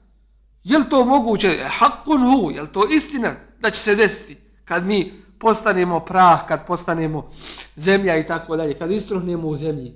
Je 0.63 0.77
li 0.77 0.89
to 0.89 1.05
moguće? 1.05 1.47
E, 1.47 1.67
Hakunhu, 1.67 2.51
je 2.51 2.61
li 2.61 2.67
to 2.67 2.87
istina 2.87 3.35
da 3.59 3.69
će 3.69 3.79
se 3.79 3.95
desiti 3.95 4.37
kad 4.65 4.85
mi 4.85 5.13
postanemo 5.39 5.99
prah, 5.99 6.47
kad 6.47 6.67
postanemo 6.67 7.31
zemlja 7.75 8.17
i 8.17 8.27
tako 8.27 8.55
dalje, 8.55 8.79
kad 8.79 8.91
istruhnemo 8.91 9.47
u 9.47 9.55
zemlji? 9.55 9.93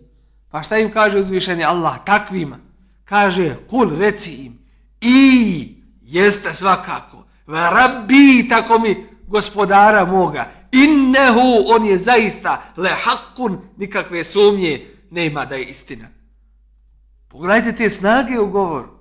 Pa 0.49 0.63
šta 0.63 0.77
im 0.77 0.91
kaže 0.91 1.19
uzvišeni 1.19 1.63
Allah 1.63 1.95
takvima? 2.05 2.59
Kaže, 3.05 3.55
kul 3.69 3.97
reci 3.99 4.33
im, 4.33 4.59
i 5.01 5.75
jeste 6.01 6.53
svakako, 6.53 7.25
ve 7.47 7.59
rabbi 7.59 8.49
tako 8.49 8.79
mi 8.79 9.05
gospodara 9.27 10.05
moga, 10.05 10.51
innehu, 10.71 11.63
on 11.67 11.85
je 11.85 11.99
zaista 11.99 12.61
le 12.77 12.89
hakun, 12.89 13.59
nikakve 13.77 14.23
sumnje 14.23 14.85
nema 15.11 15.45
da 15.45 15.55
je 15.55 15.65
istina. 15.65 16.07
Pogledajte 17.27 17.75
te 17.75 17.89
snage 17.89 18.39
u 18.39 18.47
govoru. 18.47 18.96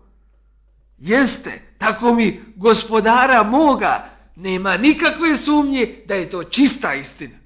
Jeste, 0.98 1.62
tako 1.78 2.14
mi 2.14 2.42
gospodara 2.56 3.42
moga, 3.42 4.08
nema 4.36 4.76
nikakve 4.76 5.36
sumnje 5.36 6.02
da 6.06 6.14
je 6.14 6.30
to 6.30 6.44
čista 6.44 6.94
istina. 6.94 7.36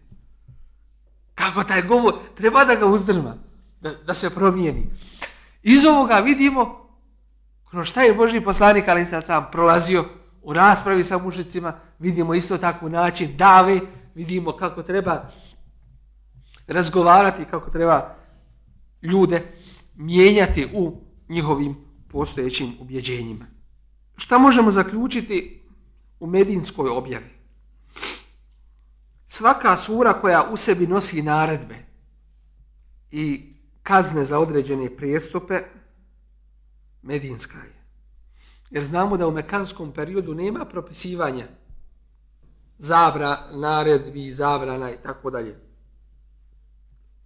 Kako 1.35 1.65
taj 1.65 1.83
govor, 1.83 2.15
treba 2.35 2.65
da 2.65 2.75
ga 2.75 2.87
uzdrma 2.87 3.35
da, 3.81 3.95
da 3.95 4.15
se 4.15 4.35
promijeni. 4.35 4.91
Iz 5.63 5.85
ovoga 5.85 6.15
vidimo 6.15 6.91
kroz 7.71 7.89
šta 7.89 8.03
je 8.03 8.15
Boži 8.15 8.41
poslanik 8.41 8.89
ali 8.89 9.07
sad 9.07 9.27
sam 9.27 9.49
prolazio 9.53 10.05
u 10.43 10.53
raspravi 10.53 11.05
sa 11.05 11.19
mušicima, 11.19 11.73
vidimo 11.99 12.35
isto 12.35 12.59
tako 12.59 12.89
način 12.89 13.37
dave, 13.37 13.81
vidimo 14.15 14.57
kako 14.57 14.83
treba 14.83 15.31
razgovarati, 16.67 17.45
kako 17.45 17.71
treba 17.71 18.15
ljude 19.03 19.43
mijenjati 19.95 20.69
u 20.73 21.01
njihovim 21.29 21.90
postojećim 22.13 22.73
ubjeđenjima. 22.81 23.47
Šta 24.17 24.39
možemo 24.39 24.71
zaključiti 24.71 25.63
u 26.21 26.27
medinskoj 26.27 26.91
objavi? 26.91 27.31
Svaka 29.27 29.77
sura 29.77 30.21
koja 30.21 30.49
u 30.53 30.57
sebi 30.57 30.87
nosi 30.87 31.23
naredbe 31.23 31.77
i 33.11 33.55
kazne 33.83 34.25
za 34.25 34.39
određene 34.39 34.97
prijestupe, 34.97 35.63
medinska 37.03 37.59
je. 37.59 37.81
Jer 38.71 38.85
znamo 38.85 39.17
da 39.17 39.27
u 39.27 39.31
mekanskom 39.31 39.93
periodu 39.93 40.35
nema 40.35 40.65
propisivanja 40.65 41.47
zabra, 42.79 43.37
naredbi, 43.53 44.33
zabrana 44.33 44.91
i 44.91 44.97
tako 45.03 45.31
dalje. 45.31 45.59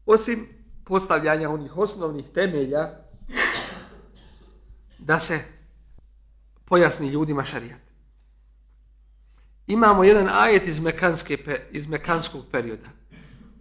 Osim 0.06 0.48
postavljanja 0.84 1.50
onih 1.50 1.76
osnovnih 1.76 2.28
temelja 2.28 3.03
da 5.04 5.18
se 5.18 5.40
pojasni 6.64 7.08
ljudima 7.08 7.44
šarijat. 7.44 7.80
Imamo 9.66 10.04
jedan 10.04 10.28
ajet 10.32 10.66
iz, 10.66 10.80
mekanske, 10.80 11.38
iz 11.70 11.86
mekanskog 11.86 12.44
perioda 12.52 12.88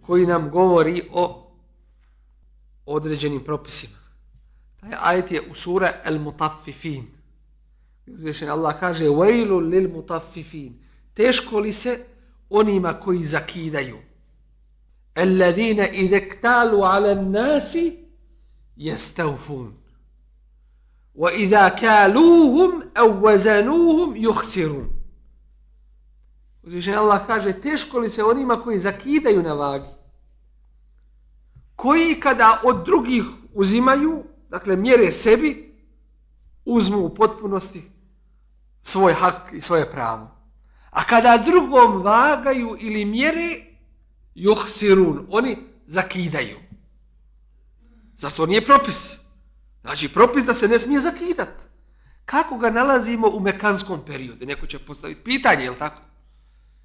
koji 0.06 0.26
nam 0.26 0.50
govori 0.50 1.02
o 1.12 1.52
određenim 2.86 3.44
propisima. 3.44 3.96
Taj 4.80 4.90
ajet 5.02 5.30
je 5.30 5.40
u 5.50 5.54
sura 5.54 5.92
El 6.04 6.18
Mutaffifin. 6.18 7.06
Uzvišen 8.06 8.50
Allah 8.50 8.80
kaže 8.80 9.08
Vajlu 9.08 9.58
lil 9.58 9.88
mutaffifin. 9.88 10.78
Teško 11.14 11.58
li 11.58 11.72
se 11.72 12.04
onima 12.50 13.00
koji 13.00 13.26
zakidaju? 13.26 13.98
Alladine 15.14 15.88
idektalu 15.92 16.82
ala 16.82 17.14
nasi 17.14 18.04
jestavfun. 18.76 19.83
وإذا 21.14 21.68
idha 21.68 22.06
أو 22.16 22.82
au 22.94 23.22
wazanuhum 23.22 24.16
yuhsirun. 24.16 24.90
Uzvišen 26.62 26.94
Allah 26.94 27.26
kaže 27.26 27.60
teško 27.60 27.98
li 27.98 28.10
se 28.10 28.24
onima 28.24 28.62
koji 28.62 28.78
zakidaju 28.78 29.42
na 29.42 29.54
vagi? 29.54 29.94
koji 31.76 32.20
kada 32.20 32.60
od 32.64 32.84
drugih 32.84 33.24
uzimaju, 33.52 34.24
dakle 34.50 34.76
mjere 34.76 35.12
sebi, 35.12 35.74
uzmu 36.64 36.98
u 36.98 37.14
potpunosti 37.14 37.82
svoj 38.82 39.12
hak 39.12 39.52
i 39.52 39.60
svoje 39.60 39.90
pravo. 39.90 40.30
A 40.90 41.04
kada 41.04 41.42
drugom 41.46 42.02
vagaju 42.02 42.76
ili 42.80 43.04
mjere, 43.04 43.60
juhsirun, 44.34 45.26
oni 45.30 45.58
zakidaju. 45.86 46.56
Zato 48.16 48.46
nije 48.46 48.64
propis. 48.64 49.23
Znači, 49.84 50.08
propis 50.08 50.44
da 50.44 50.54
se 50.54 50.68
ne 50.68 50.78
smije 50.78 51.00
zakidat. 51.00 51.48
Kako 52.24 52.58
ga 52.58 52.70
nalazimo 52.70 53.28
u 53.28 53.40
mekanskom 53.40 54.00
periodu? 54.06 54.46
Neko 54.46 54.66
će 54.66 54.78
postaviti 54.78 55.24
pitanje, 55.24 55.64
je 55.64 55.70
li 55.70 55.78
tako? 55.78 56.02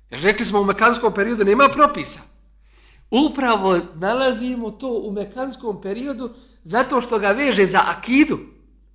Jer 0.09 0.21
rekli 0.21 0.45
smo 0.45 0.61
u 0.61 0.65
mekanskom 0.65 1.13
periodu 1.13 1.45
nema 1.45 1.69
propisa. 1.69 2.19
Upravo 3.11 3.79
nalazimo 3.95 4.71
to 4.71 4.87
u 4.87 5.11
mekanskom 5.11 5.81
periodu 5.81 6.29
zato 6.63 7.01
što 7.01 7.19
ga 7.19 7.31
veže 7.31 7.65
za 7.65 7.81
akidu. 7.87 8.39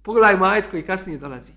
Pogledajmo 0.03 0.45
ajet 0.45 0.65
koji 0.71 0.87
kasnije 0.87 1.19
dolazi. 1.19 1.53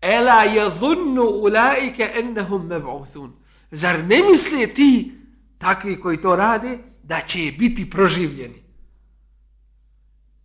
Ela 0.00 0.42
je 0.42 0.70
zunnu 0.80 1.22
ulaike 1.22 2.10
ennehum 2.14 2.68
mev'uthun. 2.68 3.30
Zar 3.70 3.98
ne 4.04 4.20
misle 4.30 4.66
ti, 4.66 5.12
takvi 5.58 6.00
koji 6.00 6.20
to 6.20 6.36
rade, 6.36 6.78
da 7.02 7.20
će 7.26 7.52
biti 7.58 7.90
proživljeni? 7.90 8.63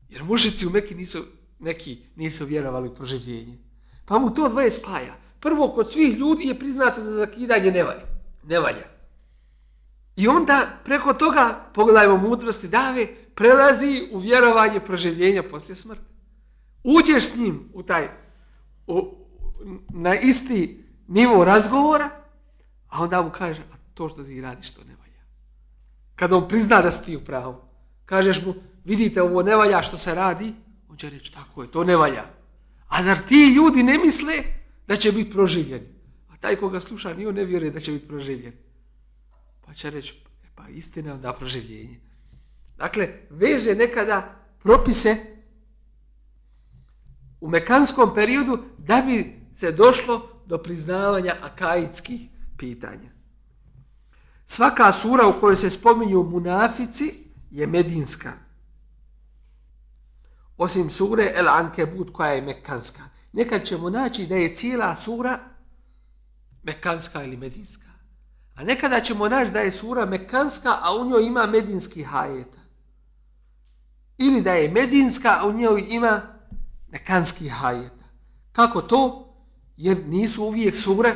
Jer 0.09 0.23
mušici 0.23 0.67
u 0.67 0.69
Meki 0.69 0.95
nisu, 0.95 1.23
neki 1.59 1.97
nisu 2.15 2.45
vjerovali 2.45 2.89
u 2.89 2.95
proživljenje. 2.95 3.57
Pa 4.05 4.19
mu 4.19 4.33
to 4.33 4.49
dvoje 4.49 4.71
spaja. 4.71 5.15
Prvo, 5.39 5.71
kod 5.71 5.91
svih 5.91 6.17
ljudi 6.17 6.43
je 6.43 6.59
priznato 6.59 7.03
da 7.03 7.17
zakidanje 7.17 7.71
ne 7.71 7.83
valja. 7.83 8.05
Ne 8.43 8.59
valja. 8.59 8.99
I 10.15 10.27
onda 10.27 10.67
preko 10.83 11.13
toga, 11.13 11.65
pogledajmo 11.73 12.17
mudrosti 12.17 12.67
dave, 12.67 13.07
prelazi 13.35 14.09
u 14.11 14.19
vjerovanje 14.19 14.79
proživljenja 14.79 15.43
poslije 15.43 15.75
smrti. 15.75 16.09
Uđeš 16.83 17.23
s 17.25 17.35
njim 17.35 17.69
u 17.73 17.83
taj, 17.83 18.07
u, 18.87 19.15
na 19.89 20.15
isti 20.15 20.83
nivo 21.07 21.45
razgovora, 21.45 22.09
a 22.89 23.03
onda 23.03 23.21
mu 23.21 23.29
kaže, 23.29 23.61
a 23.61 23.75
to 23.93 24.09
što 24.09 24.23
ti 24.23 24.41
radiš, 24.41 24.71
to 24.71 24.81
ne 24.83 24.95
valja. 24.95 25.21
Kada 26.15 26.37
on 26.37 26.47
prizna 26.47 26.81
da 26.81 26.91
si 26.91 27.05
ti 27.05 27.17
u 27.17 27.25
pravu, 27.25 27.55
kažeš 28.05 28.45
mu, 28.45 28.53
vidite, 28.85 29.21
ovo 29.21 29.43
ne 29.43 29.55
valja 29.55 29.81
što 29.81 29.97
se 29.97 30.15
radi, 30.15 30.53
on 30.89 30.97
će 30.97 31.09
reći, 31.09 31.33
tako 31.33 31.61
je, 31.63 31.71
to 31.71 31.83
ne 31.83 31.95
valja. 31.95 32.25
A 32.87 33.03
zar 33.03 33.17
ti 33.27 33.53
ljudi 33.55 33.83
ne 33.83 33.97
misle 33.97 34.43
da 34.87 34.95
će 34.95 35.11
biti 35.11 35.31
proživljeni? 35.31 35.87
A 36.29 36.37
taj 36.37 36.55
koga 36.55 36.81
sluša, 36.81 37.13
nije 37.13 37.33
ne 37.33 37.45
vjeruje 37.45 37.71
da 37.71 37.79
će 37.79 37.91
biti 37.91 38.07
proživljen. 38.07 38.53
Pa 39.65 39.73
će 39.73 39.89
reći, 39.89 40.13
e, 40.43 40.47
pa 40.55 40.67
istina 40.69 41.17
da 41.17 41.33
proživljenje. 41.33 41.99
Dakle, 42.77 43.09
veže 43.29 43.75
nekada 43.75 44.35
propise 44.63 45.15
u 47.41 47.49
mekanskom 47.49 48.13
periodu 48.15 48.57
da 48.77 49.03
bi 49.07 49.39
se 49.55 49.71
došlo 49.71 50.43
do 50.45 50.57
priznavanja 50.57 51.35
akaidskih 51.41 52.21
pitanja. 52.57 53.09
Svaka 54.45 54.91
sura 54.93 55.27
u 55.27 55.39
kojoj 55.39 55.55
se 55.55 55.69
spominju 55.69 56.23
munafici 56.23 57.13
je 57.51 57.67
medinska. 57.67 58.48
Osim 60.59 60.89
sure 60.89 61.23
El 61.35 61.47
Ankebut 61.47 62.13
koja 62.13 62.31
je 62.31 62.41
mekanska. 62.41 63.01
Nekad 63.33 63.63
ćemo 63.63 63.89
naći 63.89 64.27
da 64.27 64.35
je 64.35 64.55
cijela 64.55 64.95
sura 64.95 65.39
mekanska 66.63 67.23
ili 67.23 67.37
medinska. 67.37 67.87
A 68.55 68.63
nekada 68.63 68.99
ćemo 68.99 69.29
naći 69.29 69.51
da 69.51 69.59
je 69.59 69.71
sura 69.71 70.05
mekanska, 70.05 70.69
a 70.81 70.95
u 70.95 71.05
njoj 71.05 71.23
ima 71.23 71.45
medinski 71.47 72.03
hajeta. 72.03 72.59
Ili 74.17 74.41
da 74.41 74.53
je 74.53 74.71
medinska, 74.71 75.37
a 75.41 75.47
u 75.47 75.53
njoj 75.53 75.85
ima 75.89 76.21
mekanski 76.91 77.49
hajeta. 77.49 78.05
Kako 78.51 78.81
to? 78.81 79.33
Jer 79.77 80.07
nisu 80.07 80.43
uvijek 80.43 80.77
sure 80.77 81.13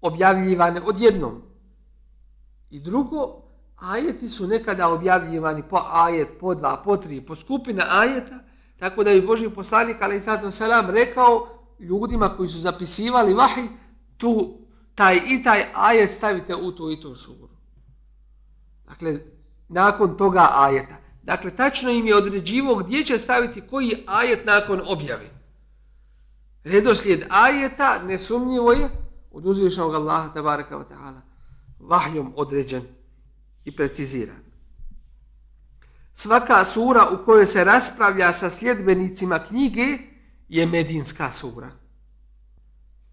objavljivane 0.00 0.80
odjednom. 0.80 1.42
I 2.70 2.80
drugo, 2.80 3.45
ajeti 3.76 4.28
su 4.28 4.46
nekada 4.46 4.88
objavljivani 4.88 5.62
po 5.62 5.78
ajet, 5.92 6.28
po 6.40 6.54
dva, 6.54 6.82
po 6.84 6.96
tri, 6.96 7.20
po 7.20 7.36
skupina 7.36 7.84
ajeta, 7.88 8.38
tako 8.78 9.04
da 9.04 9.10
je 9.10 9.22
Boži 9.22 9.50
poslanik, 9.50 9.96
ali 10.00 10.16
i 10.16 10.20
sato 10.20 10.50
selam, 10.50 10.90
rekao 10.90 11.48
ljudima 11.78 12.28
koji 12.28 12.48
su 12.48 12.58
zapisivali 12.58 13.34
vahi, 13.34 13.68
tu 14.16 14.58
taj 14.94 15.16
i 15.16 15.42
taj 15.42 15.64
ajet 15.74 16.10
stavite 16.10 16.54
u 16.54 16.72
tu 16.72 16.90
i 16.90 17.00
tu 17.00 17.14
suru. 17.14 17.48
Dakle, 18.88 19.20
nakon 19.68 20.16
toga 20.16 20.48
ajeta. 20.52 20.96
Dakle, 21.22 21.56
tačno 21.56 21.90
im 21.90 22.06
je 22.06 22.16
određivo 22.16 22.74
gdje 22.74 23.04
će 23.04 23.18
staviti 23.18 23.60
koji 23.60 24.04
ajet 24.06 24.46
nakon 24.46 24.82
objave. 24.86 25.30
Redoslijed 26.64 27.26
ajeta 27.30 28.02
nesumnjivo 28.02 28.72
je 28.72 28.88
od 29.32 29.46
uzvišnog 29.46 29.94
Allaha 29.94 30.32
tabaraka 30.32 30.78
wa 30.78 30.84
ta'ala 30.90 31.20
vahjom 31.78 32.32
određen 32.36 32.82
i 33.66 33.72
preciziran. 33.72 34.46
Svaka 36.14 36.64
sura 36.64 37.08
u 37.10 37.24
kojoj 37.24 37.46
se 37.46 37.64
raspravlja 37.64 38.32
sa 38.32 38.50
sljedbenicima 38.50 39.38
knjige 39.38 39.98
je 40.48 40.66
medinska 40.66 41.32
sura. 41.32 41.70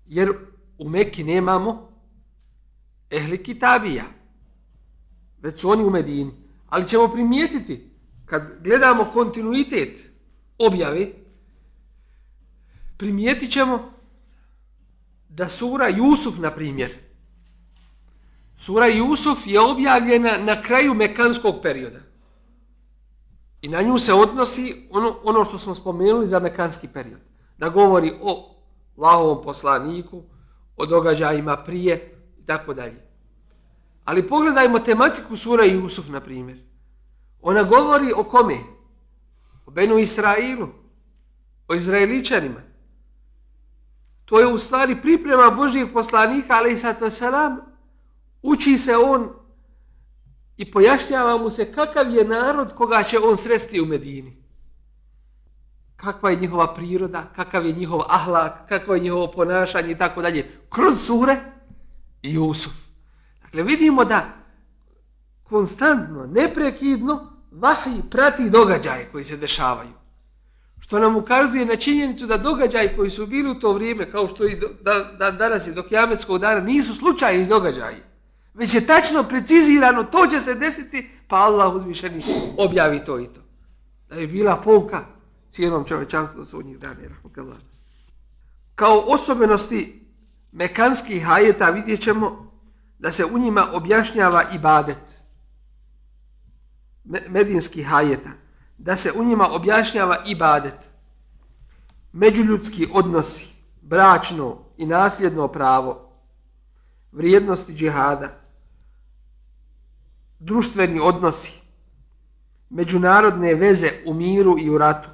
Jer 0.05 0.31
u 0.77 0.89
Mekki 0.89 1.23
nemamo 1.23 1.89
ehli 3.11 3.43
kitabija. 3.43 4.03
Već 5.41 5.61
su 5.61 5.69
oni 5.69 5.83
u 5.83 5.89
Medini. 5.89 6.31
Ali 6.69 6.87
ćemo 6.87 7.07
primijetiti, 7.07 7.89
kad 8.25 8.63
gledamo 8.63 9.11
kontinuitet 9.13 10.01
objave, 10.57 11.11
primijetit 12.97 13.51
ćemo 13.51 13.93
da 15.29 15.49
sura 15.49 15.87
Jusuf, 15.87 16.37
na 16.37 16.51
primjer, 16.51 17.02
sura 18.63 18.87
Jusuf 18.87 19.47
je 19.47 19.59
objavljena 19.59 20.37
na 20.37 20.61
kraju 20.61 20.93
mekanskog 20.93 21.55
perioda. 21.61 21.99
I 23.61 23.67
na 23.67 23.81
nju 23.81 23.99
se 23.99 24.13
odnosi 24.13 24.87
ono, 24.91 25.15
ono 25.23 25.43
što 25.43 25.57
smo 25.57 25.75
spomenuli 25.75 26.27
za 26.27 26.39
mekanski 26.39 26.87
period. 26.93 27.19
Da 27.57 27.69
govori 27.69 28.13
o 28.21 28.55
Allahovom 28.97 29.43
poslaniku, 29.43 30.23
o 30.77 30.85
događajima 30.85 31.57
prije 31.57 32.15
i 32.39 32.45
tako 32.45 32.73
dalje. 32.73 33.03
Ali 34.05 34.27
pogledajmo 34.27 34.79
tematiku 34.79 35.35
sura 35.37 35.63
Jusuf, 35.63 36.07
na 36.07 36.21
primjer. 36.21 36.57
Ona 37.41 37.63
govori 37.63 38.13
o 38.15 38.23
kome? 38.23 38.57
O 39.65 39.71
Benu 39.71 39.97
Israilu, 39.99 40.67
o 41.67 41.75
Izraeličanima. 41.75 42.61
To 44.25 44.39
je 44.39 44.47
u 44.47 44.59
stvari 44.59 45.01
priprema 45.01 45.49
Božijeg 45.49 45.93
poslanika, 45.93 46.53
ali 46.53 46.73
i 46.73 46.77
sato 46.77 47.09
uči 48.43 48.77
se 48.77 48.97
on 48.97 49.29
i 50.57 50.71
pojašnjava 50.71 51.37
mu 51.37 51.49
se 51.49 51.73
kakav 51.73 52.15
je 52.15 52.25
narod 52.25 52.73
koga 52.75 53.03
će 53.03 53.19
on 53.19 53.37
sresti 53.37 53.81
u 53.81 53.85
Medini 53.85 54.43
kakva 56.03 56.29
je 56.29 56.35
njihova 56.35 56.73
priroda, 56.73 57.31
kakav 57.35 57.65
je 57.65 57.73
njihov 57.73 58.01
ahlak, 58.07 58.69
kakvo 58.69 58.95
je 58.95 58.99
njihovo 58.99 59.31
ponašanje 59.31 59.91
i 59.91 59.97
tako 59.97 60.21
dalje. 60.21 60.51
Kroz 60.69 61.05
sure 61.05 61.37
i 62.23 62.33
Jusuf. 62.33 62.73
Dakle, 63.41 63.63
vidimo 63.63 64.05
da 64.05 64.25
konstantno, 65.43 66.25
neprekidno, 66.25 67.31
vahij 67.51 68.01
prati 68.11 68.49
događaje 68.49 69.09
koji 69.11 69.25
se 69.25 69.37
dešavaju. 69.37 69.93
Što 70.79 70.99
nam 70.99 71.15
ukazuje 71.15 71.65
na 71.65 71.75
činjenicu 71.75 72.25
da 72.25 72.37
događaji 72.37 72.95
koji 72.95 73.09
su 73.09 73.27
bili 73.27 73.49
u 73.49 73.59
to 73.59 73.73
vrijeme, 73.73 74.11
kao 74.11 74.27
što 74.27 74.47
i 74.47 74.59
do, 74.59 74.67
da, 74.81 75.03
da, 75.19 75.31
danas 75.31 75.67
je 75.67 75.73
do 75.73 75.83
kiametskog 75.83 76.39
dana, 76.39 76.59
nisu 76.59 76.95
slučajni 76.95 77.47
događaji. 77.47 78.12
Već 78.53 78.73
je 78.73 78.87
tačno 78.87 79.23
precizirano, 79.23 80.03
to 80.03 80.27
će 80.27 80.41
se 80.41 80.55
desiti, 80.55 81.09
pa 81.27 81.35
Allah 81.35 81.75
uzvišeni 81.75 82.21
objavi 82.57 83.05
to 83.05 83.19
i 83.19 83.27
to. 83.27 83.41
Da 84.09 84.15
je 84.15 84.27
bila 84.27 84.61
pouka 84.61 85.05
cijelom 85.49 85.85
čovečanstvu 85.85 86.45
sudnjih 86.45 86.79
dana. 86.79 86.95
Kao 88.75 89.03
osobenosti 89.07 90.07
mekanskih 90.51 91.25
hajeta 91.25 91.69
vidjet 91.69 92.01
ćemo 92.01 92.51
da 92.99 93.11
se 93.11 93.25
u 93.25 93.39
njima 93.39 93.67
objašnjava 93.73 94.43
ibadet 94.53 95.23
medinskih 97.29 97.87
hajeta, 97.87 98.29
da 98.77 98.95
se 98.95 99.11
u 99.15 99.23
njima 99.23 99.47
objašnjava 99.51 100.17
ibadet, 100.25 100.77
međuljudski 102.11 102.87
odnosi, 102.93 103.47
bračno 103.81 104.57
i 104.77 104.85
nasljedno 104.85 105.47
pravo, 105.47 106.09
vrijednosti 107.11 107.73
džihada, 107.73 108.42
društveni 110.43 110.99
odnosi, 110.99 111.61
međunarodne 112.69 113.53
veze 113.55 113.89
u 114.05 114.13
miru 114.13 114.55
i 114.59 114.69
u 114.69 114.77
ratu, 114.77 115.09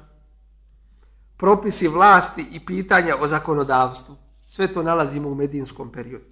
propisi 1.36 1.88
vlasti 1.88 2.46
i 2.52 2.66
pitanja 2.66 3.14
o 3.20 3.26
zakonodavstvu. 3.26 4.16
Sve 4.46 4.72
to 4.72 4.82
nalazimo 4.82 5.28
u 5.28 5.34
medinskom 5.34 5.92
periodu. 5.92 6.24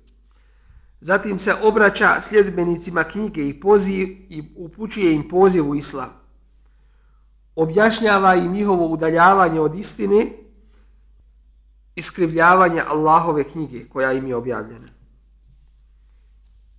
Zatim 1.01 1.39
se 1.39 1.55
obraća 1.63 2.21
sljedbenicima 2.21 3.05
knjige 3.05 3.49
i, 3.49 3.61
poziv, 3.61 4.09
i 4.29 4.45
upućuje 4.57 5.15
im 5.15 5.29
poziv 5.29 5.71
u 5.71 5.75
islam. 5.75 6.11
Objašnjava 7.57 8.35
im 8.35 8.53
njihovo 8.53 8.87
udaljavanje 8.87 9.61
od 9.61 9.75
istine 9.75 10.33
iskrivljavanje 11.97 12.83
Allahove 12.89 13.45
knjige 13.45 13.89
koja 13.89 14.13
im 14.13 14.27
je 14.27 14.37
objavljena. 14.37 14.89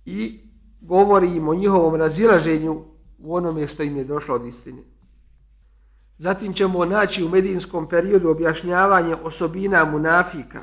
I 0.04 0.49
govori 0.80 1.36
im 1.36 1.48
o 1.48 1.54
njihovom 1.54 1.94
razilaženju 1.94 2.84
u 3.18 3.36
onome 3.36 3.66
što 3.66 3.82
im 3.82 3.96
je 3.96 4.04
došlo 4.04 4.34
od 4.34 4.46
istine. 4.46 4.82
Zatim 6.18 6.54
ćemo 6.54 6.84
naći 6.84 7.24
u 7.24 7.28
medijinskom 7.28 7.88
periodu 7.88 8.30
objašnjavanje 8.30 9.14
osobina 9.14 9.84
munafika 9.84 10.62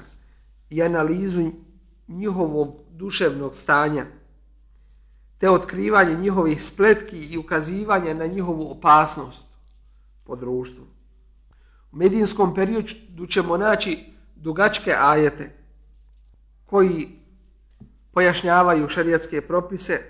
i 0.70 0.84
analizu 0.84 1.52
njihovog 2.08 2.76
duševnog 2.92 3.56
stanja, 3.56 4.06
te 5.38 5.50
otkrivanje 5.50 6.16
njihovih 6.16 6.64
spletki 6.64 7.18
i 7.18 7.38
ukazivanje 7.38 8.14
na 8.14 8.26
njihovu 8.26 8.72
opasnost 8.72 9.44
po 10.24 10.36
društvu. 10.36 10.84
U 11.92 11.98
medijinskom 11.98 12.56
periodu 12.56 13.28
ćemo 13.30 13.58
naći 13.58 14.14
dugačke 14.36 14.96
ajete 15.00 15.52
koji 16.66 17.17
pojašnjavaju 18.18 18.90
šarijatske 18.90 19.42
propise 19.42 20.02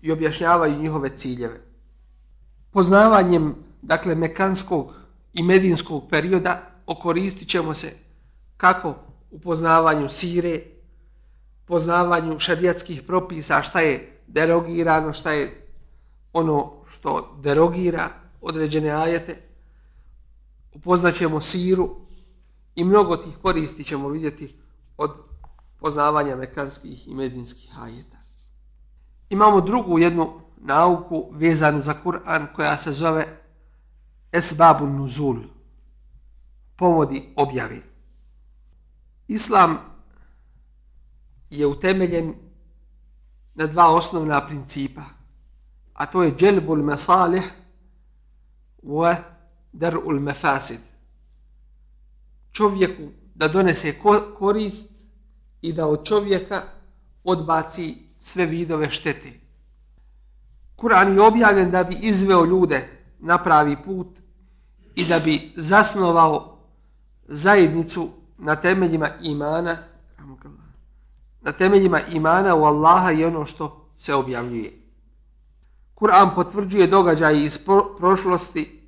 i 0.00 0.12
objašnjavaju 0.12 0.78
njihove 0.78 1.08
ciljeve. 1.16 1.60
Poznavanjem 2.70 3.54
dakle, 3.82 4.14
mekanskog 4.14 4.94
i 5.32 5.42
medinskog 5.42 6.08
perioda 6.10 6.70
okoristit 6.86 7.48
ćemo 7.48 7.74
se 7.74 7.92
kako 8.56 8.94
u 9.30 9.40
poznavanju 9.40 10.08
sire, 10.08 10.62
poznavanju 11.64 12.38
šarijatskih 12.38 13.02
propisa, 13.02 13.62
šta 13.62 13.80
je 13.80 14.22
derogirano, 14.26 15.12
šta 15.12 15.32
je 15.32 15.66
ono 16.32 16.72
što 16.90 17.36
derogira 17.42 18.08
određene 18.40 18.90
ajete, 18.90 19.36
upoznaćemo 20.72 21.40
siru 21.40 21.96
i 22.74 22.84
mnogo 22.84 23.16
tih 23.16 23.36
koristi 23.42 23.84
ćemo 23.84 24.08
vidjeti 24.08 24.54
od 24.96 25.29
poznavanja 25.80 26.36
mekanskih 26.36 27.08
i 27.08 27.14
medinskih 27.14 27.82
ajeta. 27.82 28.16
Imamo 29.30 29.60
drugu 29.60 29.98
jednu 29.98 30.40
nauku 30.56 31.28
vezanu 31.32 31.82
za 31.82 31.94
Kur'an 32.04 32.46
koja 32.56 32.78
se 32.78 32.92
zove 32.92 33.38
esbabu 34.32 34.86
nuzul, 34.86 35.36
povodi 36.76 37.32
objave. 37.36 37.80
Islam 39.28 39.78
je 41.50 41.66
utemeljen 41.66 42.34
na 43.54 43.66
dva 43.66 43.94
osnovna 43.94 44.46
principa, 44.46 45.02
a 45.94 46.06
to 46.06 46.22
je 46.22 46.36
dželbul 46.36 46.82
mesalih 46.82 47.52
wa 48.82 49.16
darul 49.72 50.20
mefasid. 50.20 50.80
Čovjeku 52.52 53.08
da 53.34 53.48
donese 53.48 53.98
korist 54.38 54.89
i 55.62 55.72
da 55.72 55.86
od 55.86 56.04
čovjeka 56.04 56.62
odbaci 57.24 57.94
sve 58.18 58.46
vidove 58.46 58.90
štete. 58.90 59.32
Kur'an 60.76 61.14
je 61.14 61.22
objavljen 61.22 61.70
da 61.70 61.84
bi 61.84 61.96
izveo 62.00 62.44
ljude 62.44 62.88
na 63.18 63.42
pravi 63.42 63.76
put 63.84 64.18
i 64.94 65.04
da 65.04 65.18
bi 65.18 65.52
zasnovao 65.56 66.58
zajednicu 67.28 68.08
na 68.38 68.56
temeljima 68.56 69.08
imana 69.22 69.76
na 71.40 71.52
temeljima 71.52 72.00
imana 72.12 72.54
u 72.54 72.64
Allaha 72.64 73.12
i 73.12 73.24
ono 73.24 73.46
što 73.46 73.86
se 73.98 74.14
objavljuje. 74.14 74.72
Kur'an 75.94 76.34
potvrđuje 76.34 76.86
događaje 76.86 77.44
iz 77.44 77.58
prošlosti, 77.98 78.80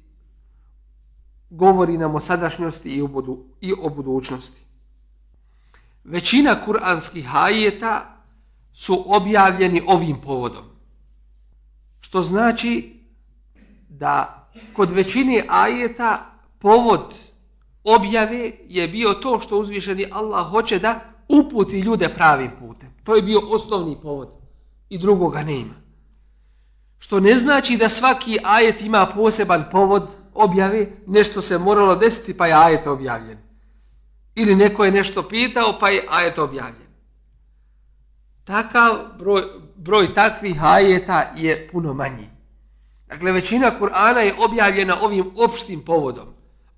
govori 1.50 1.98
nam 1.98 2.14
o 2.14 2.20
sadašnjosti 2.20 2.88
i 2.88 3.02
o, 3.02 3.06
budu, 3.06 3.44
i 3.60 3.72
o 3.82 3.88
budućnosti. 3.88 4.62
Većina 6.04 6.64
kuranskih 6.64 7.36
ajeta 7.36 8.24
su 8.72 9.04
objavljeni 9.06 9.82
ovim 9.86 10.20
povodom. 10.20 10.64
Što 12.00 12.22
znači 12.22 13.00
da 13.88 14.48
kod 14.72 14.90
većine 14.90 15.44
ajeta 15.48 16.26
povod 16.58 17.14
objave 17.84 18.52
je 18.68 18.88
bio 18.88 19.12
to 19.12 19.40
što 19.40 19.58
uzvišeni 19.58 20.06
Allah 20.12 20.50
hoće 20.50 20.78
da 20.78 21.00
uputi 21.28 21.80
ljude 21.80 22.08
pravim 22.08 22.50
putem. 22.58 22.88
To 23.04 23.16
je 23.16 23.22
bio 23.22 23.40
osnovni 23.50 23.96
povod 24.02 24.28
i 24.88 24.98
drugoga 24.98 25.42
nema. 25.42 25.74
Što 26.98 27.20
ne 27.20 27.36
znači 27.36 27.76
da 27.76 27.88
svaki 27.88 28.38
ajet 28.44 28.80
ima 28.80 29.06
poseban 29.06 29.64
povod 29.70 30.08
objave, 30.34 30.86
nešto 31.06 31.40
se 31.40 31.58
moralo 31.58 31.96
desiti 31.96 32.36
pa 32.36 32.46
je 32.46 32.54
ajet 32.54 32.86
objavljen. 32.86 33.38
Ili 34.34 34.56
neko 34.56 34.84
je 34.84 34.90
nešto 34.90 35.28
pitao 35.28 35.78
pa 35.80 35.88
je 35.88 36.06
ajet 36.10 36.38
objavljen. 36.38 36.88
Takav 38.44 38.98
broj, 39.18 39.42
broj 39.76 40.14
takvih 40.14 40.64
ajeta 40.64 41.32
je 41.36 41.68
puno 41.72 41.94
manji. 41.94 42.28
Dakle, 43.08 43.32
većina 43.32 43.70
Kur'ana 43.80 44.18
je 44.18 44.34
objavljena 44.48 44.96
ovim 45.02 45.30
opštim 45.36 45.84
povodom. 45.84 46.28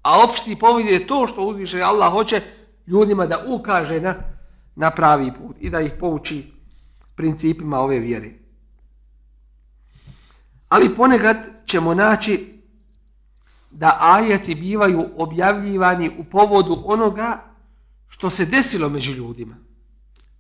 A 0.02 0.24
opšti 0.24 0.56
povod 0.58 0.86
je 0.86 1.06
to 1.06 1.26
što 1.26 1.42
uzviše 1.42 1.82
Allah 1.82 2.12
hoće 2.12 2.42
ljudima 2.86 3.26
da 3.26 3.36
ukaže 3.48 4.00
na, 4.00 4.14
na 4.76 4.90
pravi 4.90 5.32
put 5.32 5.56
i 5.60 5.70
da 5.70 5.80
ih 5.80 5.92
pouči 6.00 6.44
principima 7.14 7.78
ove 7.78 7.98
vjere. 7.98 8.30
Ali 10.68 10.94
ponekad 10.96 11.36
ćemo 11.66 11.94
naći 11.94 12.53
da 13.74 13.98
ajeti 14.00 14.54
bivaju 14.54 15.08
objavljivani 15.16 16.10
u 16.18 16.24
povodu 16.24 16.82
onoga 16.84 17.42
što 18.08 18.30
se 18.30 18.46
desilo 18.46 18.88
među 18.88 19.12
ljudima. 19.12 19.56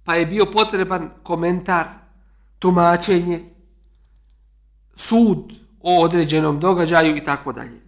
Pa 0.04 0.14
je 0.14 0.26
bio 0.26 0.46
potreban 0.52 1.10
komentar, 1.22 1.86
tumačenje, 2.58 3.40
sud 4.94 5.52
o 5.80 6.02
određenom 6.02 6.60
događaju 6.60 7.16
i 7.16 7.24
tako 7.24 7.52
dalje. 7.52 7.80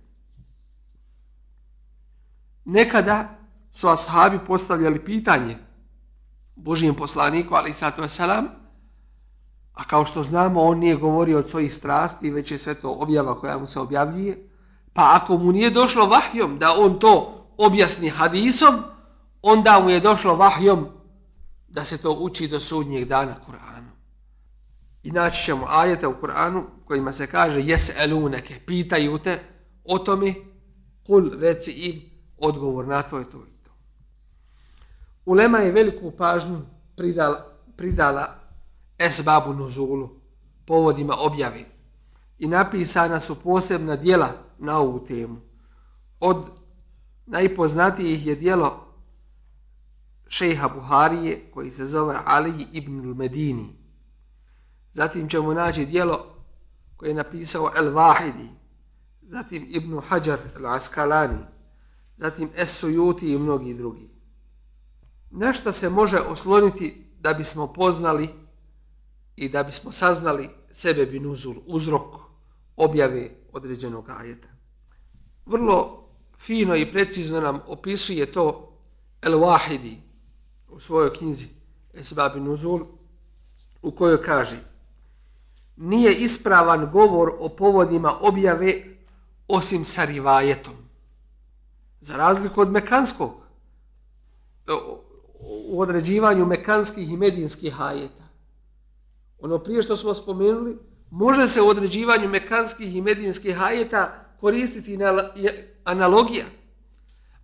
Nekada 2.65 3.29
su 3.73 3.89
ashabi 3.89 4.39
postavljali 4.47 5.05
pitanje 5.05 5.59
Božijem 6.57 6.95
poslaniku, 6.95 7.55
ali 7.55 7.71
i 7.71 7.75
sato 7.75 8.09
selam, 8.09 8.47
a 9.75 9.85
kao 9.85 10.07
što 10.07 10.23
znamo, 10.23 10.63
on 10.63 10.79
nije 10.79 10.97
govorio 10.97 11.39
od 11.39 11.49
svojih 11.49 11.75
strasti, 11.75 12.31
već 12.31 12.51
je 12.51 12.59
sve 12.59 12.75
to 12.75 12.91
objava 12.91 13.41
koja 13.41 13.59
mu 13.59 13.67
se 13.67 13.81
objavljuje, 13.81 14.49
pa 14.97 15.21
ako 15.23 15.37
mu 15.39 15.53
nije 15.53 15.71
došlo 15.71 16.07
vahjom 16.07 16.59
da 16.59 16.75
on 16.79 16.99
to 16.99 17.45
objasni 17.57 18.09
hadisom, 18.09 18.83
onda 19.43 19.81
mu 19.81 19.91
je 19.91 20.01
došlo 20.01 20.37
vahjom 20.37 20.89
da 21.69 21.85
se 21.85 22.03
to 22.03 22.13
uči 22.13 22.49
do 22.49 22.61
sudnjeg 22.61 23.09
dana 23.09 23.37
Kur'anu. 23.47 23.91
I 25.03 25.11
naći 25.11 25.45
ćemo 25.45 25.67
ajete 25.69 26.07
u 26.07 26.15
Kur'anu 26.23 26.63
kojima 26.85 27.13
se 27.13 27.27
kaže 27.27 27.61
jes 27.61 27.91
eluneke, 27.99 28.61
pitaju 28.67 29.19
te 29.19 29.43
o 29.85 29.99
tome, 29.99 30.35
kul 31.07 31.31
reci 31.41 31.71
im, 31.73 32.03
odgovor 32.39 32.87
na 32.87 33.03
to 33.03 33.19
je 33.19 33.25
to 33.25 33.39
i 33.39 33.65
to. 33.65 33.71
Ulema 35.25 35.59
je 35.59 35.73
veliku 35.73 36.11
pažnju 36.11 36.61
pridala, 36.97 37.47
pridala 37.77 38.35
esbabu 38.99 39.53
nuzulu, 39.53 40.11
povodima 40.67 41.15
objave. 41.19 41.76
I 42.39 42.47
napisana 42.47 43.21
su 43.21 43.35
posebna 43.35 43.97
dijela 43.97 44.33
na 44.59 44.79
ovu 44.79 45.05
temu. 45.07 45.41
Od 46.21 46.51
najpoznatijih 47.27 48.27
je 48.27 48.35
dijelo 48.35 48.87
šeha 50.29 50.69
Buharije, 50.69 51.51
koji 51.55 51.71
se 51.71 51.87
zove 51.87 52.19
Ali 52.25 52.67
ibn 52.73 53.15
Medini. 53.17 53.77
Zatim 54.95 55.29
ćemo 55.29 55.55
naći 55.55 55.87
dijelo 55.87 56.27
koje 56.97 57.11
je 57.11 57.15
napisao 57.15 57.71
El 57.77 57.93
Vahidi, 57.93 58.49
zatim 59.23 59.67
Ibn 59.69 60.01
Hajar 60.01 60.39
El 60.57 60.67
Askalani, 60.67 61.39
zatim 62.17 62.51
Es-Sujuti 62.57 63.33
i 63.33 63.39
mnogi 63.39 63.75
drugi. 63.75 64.11
Nešto 65.31 65.73
se 65.73 65.91
može 65.91 66.19
osloniti 66.19 67.07
da 67.21 67.33
bismo 67.33 67.73
poznali 67.73 68.29
i 69.37 69.49
da 69.49 69.63
bismo 69.63 69.93
saznali 69.93 70.51
sebe 70.73 71.07
binuzul, 71.07 71.55
uzrok 71.67 72.26
objave 72.77 73.31
određenog 73.53 74.11
ajeta. 74.11 74.49
Vrlo 75.47 76.09
fino 76.39 76.77
i 76.77 76.93
precizno 76.93 77.41
nam 77.41 77.61
opisuje 77.67 78.33
to 78.33 78.73
El-Wahidi 79.23 79.97
u 80.69 80.81
svojoj 80.81 81.15
knjizi 81.15 81.47
Esbabi 81.95 82.41
Nuzul 82.41 82.81
u 83.83 83.91
kojoj 83.91 84.23
kaže 84.23 84.57
nije 85.77 86.15
ispravan 86.15 86.91
govor 86.93 87.33
o 87.39 87.49
povodima 87.49 88.13
objave 88.21 88.83
osim 89.49 89.85
sa 89.85 90.05
rivajetom. 90.05 90.75
Za 92.01 92.17
razliku 92.17 92.61
od 92.61 92.71
mekanskog, 92.71 93.31
e, 94.67 94.73
u 95.69 95.81
određivanju 95.81 96.47
mekanskih 96.47 97.11
i 97.11 97.17
medinskih 97.17 97.73
hajeta. 97.73 98.25
Ono 99.39 99.59
prije 99.59 99.83
što 99.83 99.97
smo 99.97 100.15
spomenuli, 100.15 100.79
može 101.11 101.47
se 101.47 101.63
u 101.63 101.69
određivanju 101.69 102.29
mekanskih 102.29 102.97
i 102.97 103.01
medinskih 103.01 103.57
hajeta 103.57 104.25
koristiti 104.41 104.99
analogija. 105.85 106.45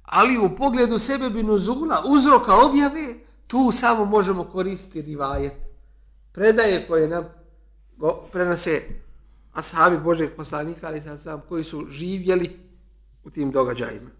Ali 0.03 0.39
u 0.39 0.57
pogledu 0.57 0.99
sebe 0.99 1.43
nuzula, 1.43 2.03
uzroka 2.07 2.55
objave, 2.57 3.15
tu 3.47 3.71
samo 3.73 4.05
možemo 4.05 4.45
koristiti 4.45 5.03
rivajet. 5.03 5.55
Predaje 6.33 6.87
koje 6.89 7.09
nam 7.09 7.25
go, 7.97 8.13
prenose 8.33 8.83
ashabi 9.53 9.97
Božeg 9.97 10.31
poslanika, 10.37 10.87
ali 10.87 11.03
sam 11.25 11.43
koji 11.49 11.65
su 11.65 11.87
živjeli 11.91 12.61
u 13.25 13.31
tim 13.31 13.51
događajima 13.51 14.11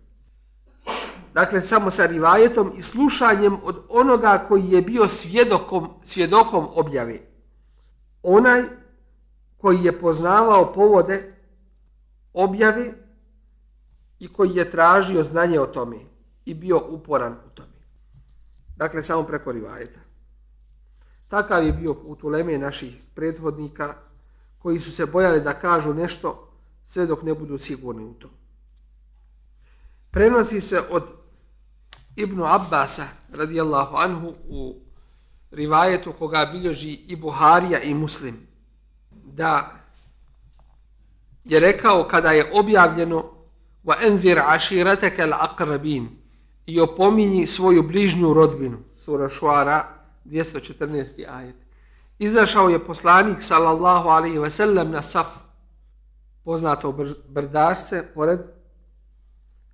dakle 1.35 1.61
samo 1.61 1.91
sa 1.91 2.07
rivajetom 2.07 2.73
i 2.77 2.83
slušanjem 2.83 3.57
od 3.65 3.77
onoga 3.89 4.45
koji 4.49 4.69
je 4.69 4.83
bio 4.83 5.09
svjedokom, 5.09 5.89
svjedokom 6.05 6.69
objave. 6.75 7.19
Onaj 8.23 8.63
koji 9.63 9.85
je 9.85 9.99
poznavao 10.01 10.73
povode 10.73 11.35
objavi 12.33 12.95
i 14.19 14.33
koji 14.33 14.55
je 14.55 14.71
tražio 14.71 15.25
znanje 15.25 15.61
o 15.61 15.67
tome 15.67 15.97
i 16.45 16.55
bio 16.55 16.81
uporan 16.89 17.33
u 17.33 17.51
tome. 17.55 17.83
Dakle, 18.77 19.03
samo 19.03 19.23
preko 19.23 19.53
rivajeta. 19.53 20.01
Takav 21.29 21.65
je 21.65 21.73
bio 21.73 21.95
put 21.95 22.25
uleme 22.25 22.59
naših 22.59 23.03
prethodnika 23.15 23.95
koji 24.59 24.81
su 24.81 24.93
se 24.93 25.07
bojali 25.07 25.41
da 25.41 25.55
kažu 25.55 25.95
nešto 25.95 26.49
sve 26.85 27.07
dok 27.07 27.23
ne 27.23 27.35
budu 27.35 27.59
sigurni 27.59 28.05
u 28.05 28.15
to. 28.15 28.31
Prenosi 30.11 30.61
se 30.61 30.83
od 30.91 31.03
Ibnu 32.17 32.45
Abbasa 32.45 33.07
radijallahu 33.33 33.97
anhu 33.97 34.35
u 34.49 34.81
rivajetu 35.51 36.13
koga 36.19 36.49
bilježi 36.53 36.93
i 36.93 37.17
Buharija 37.17 37.81
i 37.81 37.95
Muslim 37.95 38.52
da 39.35 39.73
je 41.45 41.61
rekao 41.61 42.09
kada 42.09 42.31
je 42.31 42.51
objavljeno 42.55 43.25
wa 43.85 44.07
envir 44.07 44.39
aširataka 44.47 45.23
al-aqrabin 45.23 46.07
i 46.67 46.81
opominji 46.81 47.47
svoju 47.47 47.83
bližnju 47.83 48.33
rodbinu 48.35 48.79
sura 48.95 49.29
Šuara 49.29 49.89
214. 50.25 51.25
ajet 51.29 51.57
izašao 52.19 52.69
je 52.69 52.87
poslanik 52.87 53.43
sallallahu 53.43 54.09
alaihi 54.09 54.39
ve 54.39 54.51
sellem 54.51 54.91
na 54.91 55.03
saf 55.03 55.27
poznato 56.45 56.95
brdašce 57.29 58.05
pored 58.15 58.41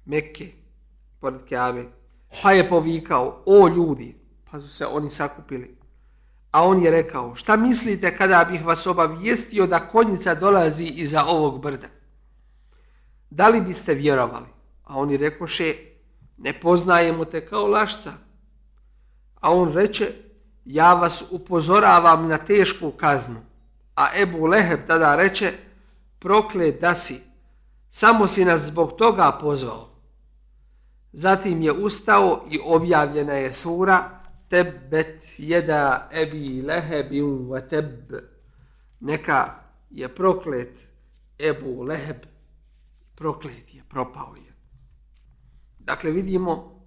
Mekke 0.05 0.53
pored 1.21 1.41
Kabe 1.49 1.85
Pa 2.43 2.53
je 2.53 2.69
povikao, 2.69 3.43
o 3.47 3.69
ljudi, 3.69 4.17
pa 4.51 4.61
su 4.61 4.69
se 4.69 4.87
oni 4.87 5.11
sakupili. 5.11 5.77
A 6.51 6.65
on 6.67 6.83
je 6.83 6.91
rekao, 6.91 7.35
šta 7.35 7.57
mislite 7.57 8.17
kada 8.17 8.45
bih 8.51 8.65
vas 8.65 8.87
obavijestio 8.87 9.67
da 9.67 9.89
konjica 9.89 10.35
dolazi 10.35 10.85
iza 10.85 11.25
ovog 11.25 11.63
brda? 11.63 11.87
Da 13.31 13.49
li 13.49 13.61
biste 13.61 13.95
vjerovali? 13.95 14.47
A 14.85 14.99
oni 14.99 15.17
rekoše, 15.17 15.75
ne 16.39 16.61
poznajemo 16.61 17.25
te 17.25 17.47
kao 17.47 17.67
lašca. 17.67 18.13
A 19.41 19.55
on 19.55 19.73
reče, 19.73 20.13
ja 20.65 20.95
vas 20.95 21.25
upozoravam 21.31 22.29
na 22.29 22.39
tešku 22.39 22.91
kaznu. 22.91 23.41
A 23.97 24.07
Ebu 24.23 24.47
Leheb 24.47 24.81
tada 24.87 25.17
reče, 25.17 25.53
proklet 26.19 26.81
da 26.81 26.95
si, 26.95 27.21
samo 27.91 28.27
si 28.27 28.45
nas 28.45 28.63
zbog 28.63 28.97
toga 28.99 29.39
pozvao. 29.41 29.89
Zatim 31.13 31.63
je 31.63 31.73
ustao 31.73 32.45
i 32.51 32.59
objavljena 32.65 33.33
je 33.33 33.53
sura 33.53 34.18
Tebet 34.49 35.39
jeda 35.39 36.09
ebi 36.13 36.63
lehebin 36.63 37.49
wa 37.49 37.61
teb. 37.61 38.13
Neka 39.01 39.69
je 39.91 40.09
proklet 40.09 40.89
Ebu 41.39 41.83
Leheb, 41.83 42.17
proklet 43.15 43.75
je, 43.75 43.83
propao 43.89 44.35
je. 44.37 44.53
Dakle, 45.79 46.11
vidimo 46.11 46.85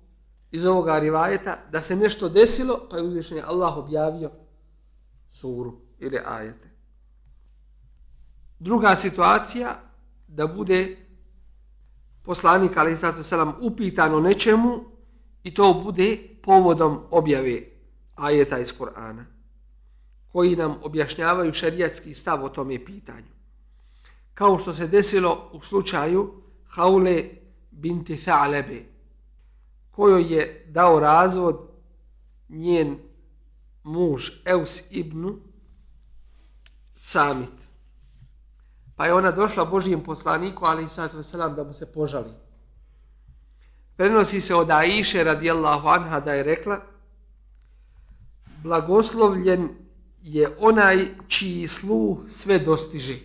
iz 0.51 0.65
ovoga 0.65 0.99
rivajeta 0.99 1.57
da 1.71 1.81
se 1.81 1.95
nešto 1.95 2.29
desilo, 2.29 2.87
pa 2.89 2.97
je 2.97 3.03
uzvišen 3.03 3.41
Allah 3.45 3.77
objavio 3.77 4.31
suru 5.29 5.81
ili 5.99 6.19
ajete. 6.25 6.69
Druga 8.59 8.95
situacija, 8.95 9.79
da 10.27 10.47
bude 10.47 10.97
poslanik, 12.23 12.77
ali 12.77 12.97
sada 12.97 13.23
selam, 13.23 13.55
upitan 13.61 14.13
o 14.13 14.19
nečemu 14.19 14.83
i 15.43 15.53
to 15.53 15.81
bude 15.83 16.17
povodom 16.41 16.99
objave 17.11 17.61
ajeta 18.15 18.59
iz 18.59 18.77
Korana, 18.77 19.25
koji 20.31 20.55
nam 20.55 20.77
objašnjavaju 20.83 21.53
šerijatski 21.53 22.15
stav 22.15 22.45
o 22.45 22.49
tome 22.49 22.85
pitanju. 22.85 23.31
Kao 24.33 24.59
što 24.59 24.73
se 24.73 24.87
desilo 24.87 25.49
u 25.53 25.61
slučaju 25.61 26.33
Haule 26.67 27.23
binti 27.71 28.15
Tha'lebe, 28.25 28.83
kojoj 29.91 30.33
je 30.33 30.65
dao 30.69 30.99
razvod 30.99 31.69
njen 32.49 32.97
muž 33.83 34.29
Eus 34.45 34.91
ibn 34.91 35.39
Samit. 36.95 37.61
Pa 38.95 39.05
je 39.05 39.13
ona 39.13 39.31
došla 39.31 39.65
Božijem 39.65 40.03
poslaniku, 40.03 40.65
ali 40.65 40.83
i 40.83 40.87
sad 40.87 41.55
da 41.55 41.63
mu 41.63 41.73
se 41.73 41.91
požali. 41.91 42.31
Prenosi 43.95 44.41
se 44.41 44.55
od 44.55 44.71
Aiše 44.71 45.23
radijallahu 45.23 45.87
anha 45.87 46.19
da 46.19 46.33
je 46.33 46.43
rekla 46.43 46.81
blagoslovljen 48.63 49.69
je 50.21 50.55
onaj 50.59 51.07
čiji 51.27 51.67
sluh 51.67 52.19
sve 52.27 52.59
dostiže. 52.59 53.15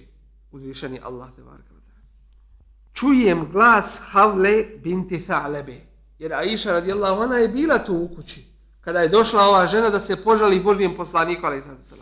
Uzvišeni 0.53 1.01
Allah 1.03 1.29
te 1.37 1.43
varka. 1.43 1.67
Čujem 2.93 3.49
glas 3.53 4.01
Havle 4.11 4.65
binti 4.83 5.19
Tha'lebe. 5.29 5.81
Jer 6.19 6.33
Aisha 6.33 6.73
radijallahu 6.73 7.23
anha 7.23 7.37
je 7.37 7.49
bila 7.49 7.85
tu 7.85 7.95
u 7.95 8.17
kući. 8.17 8.45
Kada 8.81 9.01
je 9.01 9.09
došla 9.09 9.43
ova 9.43 9.67
žena 9.67 9.91
da 9.91 10.01
se 10.01 10.23
požali 10.25 10.61
Božijem 10.61 10.95
poslaniku, 10.95 11.47
alaih 11.47 11.63
i 11.63 11.85
sad. 11.85 11.99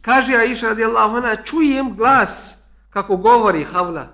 Kaže 0.00 0.34
Aisha 0.34 0.68
radijallahu 0.68 1.16
anha, 1.16 1.42
čujem 1.44 1.96
glas 1.96 2.64
kako 2.90 3.16
govori 3.16 3.64
Havla 3.64 4.08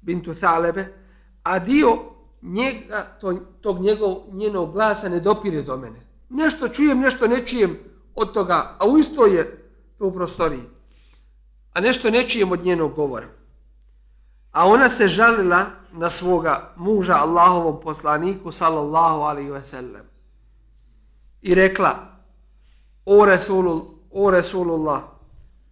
bintu 0.00 0.34
Thalebe, 0.34 0.94
a 1.42 1.58
dio 1.58 2.11
njega, 2.42 3.16
to, 3.20 3.34
tog 3.60 3.80
njegov, 3.80 4.16
njenog 4.32 4.72
glasa 4.72 5.08
ne 5.08 5.20
dopire 5.20 5.62
do 5.62 5.76
mene. 5.76 6.00
Nešto 6.28 6.68
čujem, 6.68 7.00
nešto 7.00 7.26
ne 7.26 7.46
čujem 7.46 7.78
od 8.14 8.32
toga, 8.32 8.76
a 8.78 8.86
u 8.86 8.98
isto 8.98 9.26
je 9.26 9.70
to 9.98 10.06
u 10.06 10.12
prostoriji. 10.12 10.62
A 11.72 11.80
nešto 11.80 12.10
ne 12.10 12.28
čujem 12.28 12.52
od 12.52 12.64
njenog 12.64 12.94
govora. 12.94 13.28
A 14.52 14.66
ona 14.66 14.90
se 14.90 15.08
žalila 15.08 15.66
na 15.92 16.10
svoga 16.10 16.72
muža 16.76 17.14
Allahovom 17.14 17.80
poslaniku, 17.80 18.52
sallallahu 18.52 19.20
alaihi 19.20 19.50
ve 19.50 19.64
sellem. 19.64 20.02
I 21.42 21.54
rekla, 21.54 21.96
o, 23.04 23.24
Resulul, 23.24 23.82
o 24.10 24.30
Resulullah, 24.30 25.02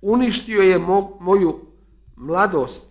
uništio 0.01 0.63
je 0.63 0.79
mo, 0.79 1.17
moju 1.21 1.61
mladost. 2.17 2.83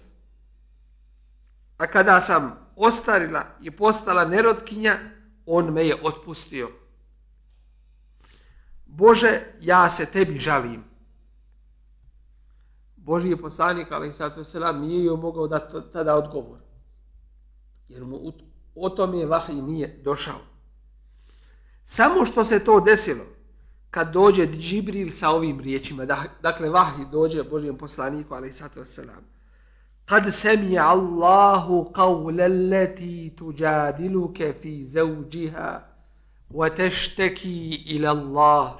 A 1.77 1.87
kada 1.87 2.21
sam 2.21 2.68
ostarila 2.79 3.45
i 3.61 3.71
postala 3.71 4.25
nerotkinja, 4.25 4.99
on 5.45 5.73
me 5.73 5.87
je 5.87 5.95
otpustio. 6.03 6.69
Bože, 8.85 9.41
ja 9.61 9.91
se 9.91 10.05
tebi 10.05 10.39
žalim. 10.39 10.83
Boži 12.95 13.29
je 13.29 13.37
poslanik, 13.37 13.87
ali 13.91 14.11
sad 14.11 14.33
se 14.33 14.43
selam, 14.43 14.81
nije 14.81 15.05
joj 15.05 15.17
mogao 15.17 15.47
dati 15.47 15.77
tada 15.93 16.15
odgovor. 16.15 16.59
Jer 17.87 18.05
mu 18.05 18.33
o 18.75 18.89
tome 18.89 19.25
vahij 19.25 19.61
nije 19.61 20.01
došao. 20.03 20.39
Samo 21.83 22.25
što 22.25 22.45
se 22.45 22.63
to 22.63 22.79
desilo, 22.79 23.25
kad 23.91 24.13
dođe 24.13 24.47
Džibril 24.47 25.11
sa 25.11 25.29
ovim 25.29 25.59
riječima, 25.59 26.05
dakle 26.41 26.69
vahi 26.69 27.05
dođe 27.11 27.43
Božijem 27.43 27.77
poslaniku, 27.77 28.33
ali 28.33 28.53
sad 28.53 28.71
selam. 28.85 29.38
Kad 30.09 30.29
سمع 30.29 30.91
Allahu 30.91 31.91
قول 31.93 32.41
التي 32.41 33.29
تجادلك 33.29 34.55
fi 34.63 34.83
زوجها 34.83 35.89
wa 36.53 36.67
إلى 36.67 37.85
ila 37.85 38.09
Allah, 38.09 38.77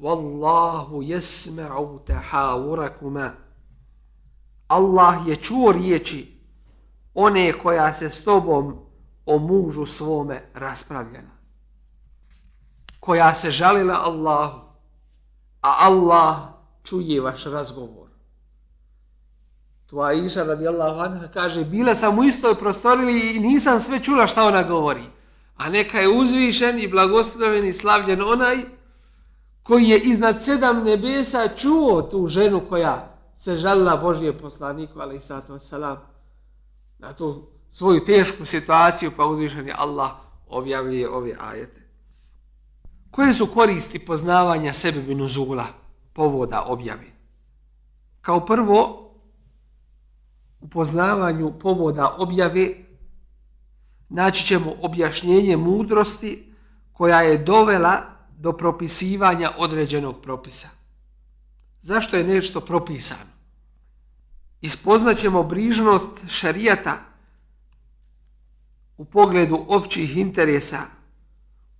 wallahu 0.00 1.04
تحاوركما 2.06 2.06
tahawurakuma. 2.06 3.34
Allah 4.68 5.28
je 5.28 5.36
čuo 5.36 5.72
riječi 5.72 6.40
one 7.14 7.52
koja 7.62 7.92
se 7.92 8.10
s 8.10 8.24
tobom 8.24 8.86
o 9.26 9.38
mužu 9.38 9.86
svome 9.86 10.40
raspravljena 10.54 11.30
koja 13.00 13.34
se 13.34 13.50
žalila 13.50 13.94
Allahu, 13.94 14.60
a 15.60 15.76
Allah 15.80 16.36
čuje 16.84 17.20
vaš 17.20 17.44
razgovor. 17.44 18.01
Tvoja 19.92 20.12
Iša 20.12 20.42
radijallahu 20.42 21.00
anha 21.00 21.28
kaže, 21.28 21.64
bila 21.64 21.94
sam 21.94 22.18
u 22.18 22.24
istoj 22.24 22.54
prostorili 22.54 23.36
i 23.36 23.40
nisam 23.40 23.80
sve 23.80 23.98
čula 24.00 24.26
šta 24.26 24.46
ona 24.46 24.62
govori. 24.62 25.04
A 25.56 25.68
neka 25.68 25.98
je 25.98 26.08
uzvišen 26.08 26.78
i 26.78 26.88
blagosloven 26.88 27.68
i 27.68 27.74
slavljen 27.74 28.22
onaj 28.22 28.64
koji 29.62 29.88
je 29.88 29.98
iznad 29.98 30.42
sedam 30.44 30.84
nebesa 30.84 31.48
čuo 31.56 32.02
tu 32.02 32.28
ženu 32.28 32.62
koja 32.68 33.18
se 33.36 33.56
žalila 33.56 33.96
Božije 33.96 34.38
poslaniku, 34.38 35.00
ali 35.00 35.16
i 35.16 35.20
sato 35.20 35.58
salam, 35.58 35.98
na 36.98 37.12
tu 37.12 37.46
svoju 37.70 38.00
tešku 38.04 38.44
situaciju, 38.44 39.12
pa 39.16 39.26
uzvišen 39.26 39.66
je 39.66 39.74
Allah 39.78 40.10
objavljuje 40.48 41.08
ove 41.10 41.36
ajete. 41.40 41.82
Koje 43.10 43.34
su 43.34 43.46
koristi 43.46 43.98
poznavanja 43.98 44.72
sebe 44.72 45.00
binuzula, 45.00 45.66
povoda 46.12 46.64
objavi? 46.66 47.12
Kao 48.20 48.46
prvo, 48.46 49.02
u 50.62 50.68
poznavanju 50.68 51.52
povoda 51.58 52.16
objave 52.18 52.68
naći 54.08 54.46
ćemo 54.46 54.72
objašnjenje 54.82 55.56
mudrosti 55.56 56.52
koja 56.92 57.22
je 57.22 57.38
dovela 57.38 58.02
do 58.38 58.52
propisivanja 58.52 59.50
određenog 59.58 60.20
propisa. 60.22 60.68
Zašto 61.82 62.16
je 62.16 62.24
nešto 62.24 62.60
propisano? 62.60 63.32
Ispoznaćemo 64.60 65.42
brižnost 65.42 66.28
šarijata 66.28 66.98
u 68.96 69.04
pogledu 69.04 69.64
općih 69.68 70.16
interesa 70.16 70.80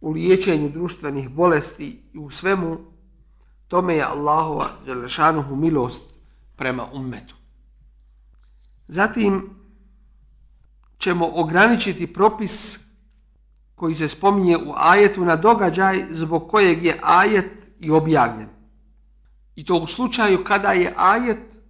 u 0.01 0.11
liječenju 0.11 0.69
društvenih 0.69 1.31
bolesti 1.31 2.03
i 2.13 2.19
u 2.19 2.31
svemu, 2.31 2.79
tome 3.69 3.97
je 3.97 4.03
Allahova 4.03 4.71
želešanuhu 4.87 5.57
milost 5.57 6.03
prema 6.57 6.87
ummetu. 6.93 7.42
Zatim 8.89 9.51
ćemo 10.99 11.31
ograničiti 11.35 12.13
propis 12.13 12.79
koji 13.75 13.95
se 13.95 14.09
spominje 14.09 14.57
u 14.57 14.73
ajetu 14.77 15.25
na 15.25 15.37
događaj 15.37 16.07
zbog 16.11 16.49
kojeg 16.51 16.85
je 16.85 16.99
ajet 17.03 17.51
i 17.81 17.91
objavljen. 17.91 18.49
I 19.55 19.65
to 19.65 19.75
u 19.75 19.87
slučaju 19.87 20.45
kada 20.45 20.73
je 20.73 20.95
ajet 20.97 21.63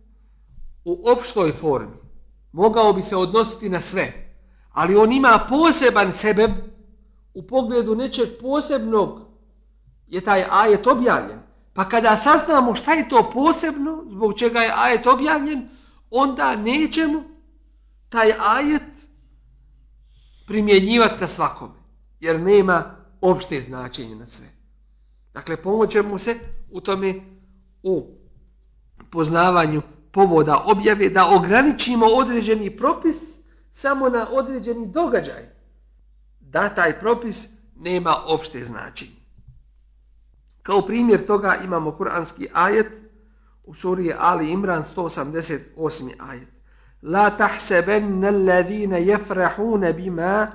u 0.84 1.04
opštoj 1.12 1.52
formi. 1.52 1.96
Mogao 2.52 2.92
bi 2.92 3.02
se 3.02 3.16
odnositi 3.16 3.68
na 3.68 3.80
sve, 3.80 4.12
ali 4.72 4.96
on 4.96 5.12
ima 5.12 5.46
poseban 5.48 6.12
sebe 6.14 6.48
u 7.34 7.46
pogledu 7.46 7.94
nečeg 7.94 8.28
posebnog 8.40 9.20
je 10.06 10.20
taj 10.20 10.44
ajet 10.50 10.86
objavljen. 10.86 11.38
Pa 11.74 11.88
kada 11.88 12.16
saznamo 12.16 12.74
šta 12.74 12.92
je 12.92 13.08
to 13.08 13.30
posebno, 13.34 14.04
zbog 14.10 14.38
čega 14.38 14.60
je 14.60 14.72
ajet 14.76 15.06
objavljen, 15.06 15.68
onda 16.12 16.56
nećemo 16.56 17.22
taj 18.08 18.32
ajet 18.38 18.82
primjenjivati 20.46 21.20
na 21.20 21.28
svakome. 21.28 21.74
Jer 22.20 22.40
nema 22.40 22.96
opšte 23.20 23.60
značenje 23.60 24.16
na 24.16 24.26
sve. 24.26 24.46
Dakle, 25.34 25.56
pomoćemo 25.56 26.18
se 26.18 26.36
u 26.70 26.80
tome 26.80 27.14
u 27.82 28.06
poznavanju 29.10 29.82
povoda 30.12 30.64
objave 30.66 31.08
da 31.08 31.28
ograničimo 31.28 32.06
određeni 32.06 32.76
propis 32.76 33.40
samo 33.70 34.08
na 34.08 34.26
određeni 34.30 34.86
događaj. 34.86 35.42
Da 36.40 36.74
taj 36.74 37.00
propis 37.00 37.48
nema 37.76 38.16
opšte 38.26 38.64
značenje. 38.64 39.22
Kao 40.62 40.82
primjer 40.82 41.26
toga 41.26 41.58
imamo 41.64 41.96
kuranski 41.96 42.46
ajet 42.52 43.02
u 43.64 43.74
suri 43.74 44.12
Ali 44.18 44.50
Imran 44.50 44.82
188. 44.96 46.12
ajet. 46.18 46.48
La 47.02 47.30
tahsebenna 47.30 48.28
alladhina 48.28 48.96
jefrahuna 48.96 49.92
bima 49.92 50.50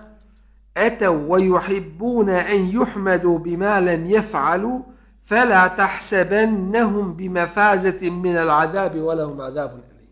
etav 0.75 1.29
wa 1.29 1.39
yuhibbuna 1.39 2.43
en 2.49 2.71
yuhmadu 2.71 3.39
bima 3.39 3.79
lam 3.79 4.05
jef'alu 4.05 4.81
fela 5.27 5.69
tahsebennahum 5.75 7.15
bimafazetim 7.17 8.21
min 8.21 8.37
al-adabi 8.37 8.99
wa 8.99 9.15
lahum 9.15 9.39
adabun 9.39 9.81
alim. 9.91 10.09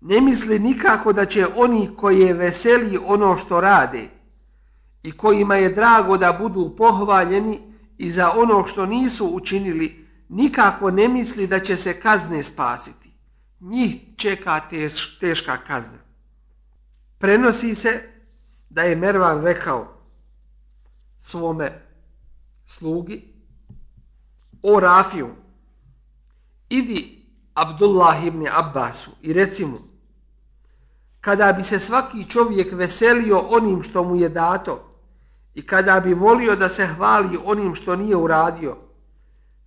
Ne 0.00 0.20
misli 0.20 0.58
nikako 0.58 1.12
da 1.12 1.24
će 1.24 1.46
oni 1.56 1.90
koje 1.96 2.32
veseli 2.32 2.98
ono 3.06 3.36
što 3.36 3.60
rade 3.60 4.08
i 5.02 5.12
kojima 5.12 5.56
je 5.56 5.68
drago 5.68 6.16
da 6.16 6.36
budu 6.40 6.74
pohvaljeni 6.76 7.60
i 7.98 8.10
za 8.10 8.32
ono 8.36 8.66
što 8.66 8.86
nisu 8.86 9.26
učinili, 9.34 10.07
nikako 10.28 10.90
ne 10.90 11.08
misli 11.08 11.46
da 11.46 11.60
će 11.60 11.76
se 11.76 12.00
kazne 12.00 12.42
spasiti. 12.42 13.10
Njih 13.60 13.96
čeka 14.16 14.60
teš, 14.70 15.18
teška 15.18 15.56
kazna. 15.56 15.98
Prenosi 17.18 17.74
se 17.74 18.02
da 18.70 18.82
je 18.82 18.96
Mervan 18.96 19.42
rekao 19.42 19.98
svome 21.20 21.82
slugi, 22.66 23.34
o 24.62 24.80
Rafiju, 24.80 25.28
idi 26.68 27.26
Abdullah 27.54 28.24
ibn 28.24 28.46
Abbasu 28.52 29.10
i 29.22 29.32
reci 29.32 29.66
mu, 29.66 29.78
kada 31.20 31.52
bi 31.52 31.62
se 31.62 31.78
svaki 31.78 32.24
čovjek 32.30 32.72
veselio 32.72 33.38
onim 33.38 33.82
što 33.82 34.04
mu 34.04 34.16
je 34.16 34.28
dato 34.28 34.84
i 35.54 35.66
kada 35.66 36.00
bi 36.00 36.14
volio 36.14 36.56
da 36.56 36.68
se 36.68 36.86
hvali 36.86 37.38
onim 37.44 37.74
što 37.74 37.96
nije 37.96 38.16
uradio, 38.16 38.76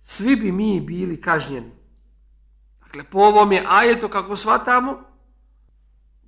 svi 0.02 0.36
bi 0.36 0.52
mi 0.52 0.80
bili 0.80 1.20
kažnjeni. 1.20 1.70
Dakle, 2.80 3.04
po 3.04 3.18
ovom 3.18 3.52
je 3.52 3.64
ajeto 3.68 4.08
kako 4.08 4.36
shvatamo, 4.36 4.98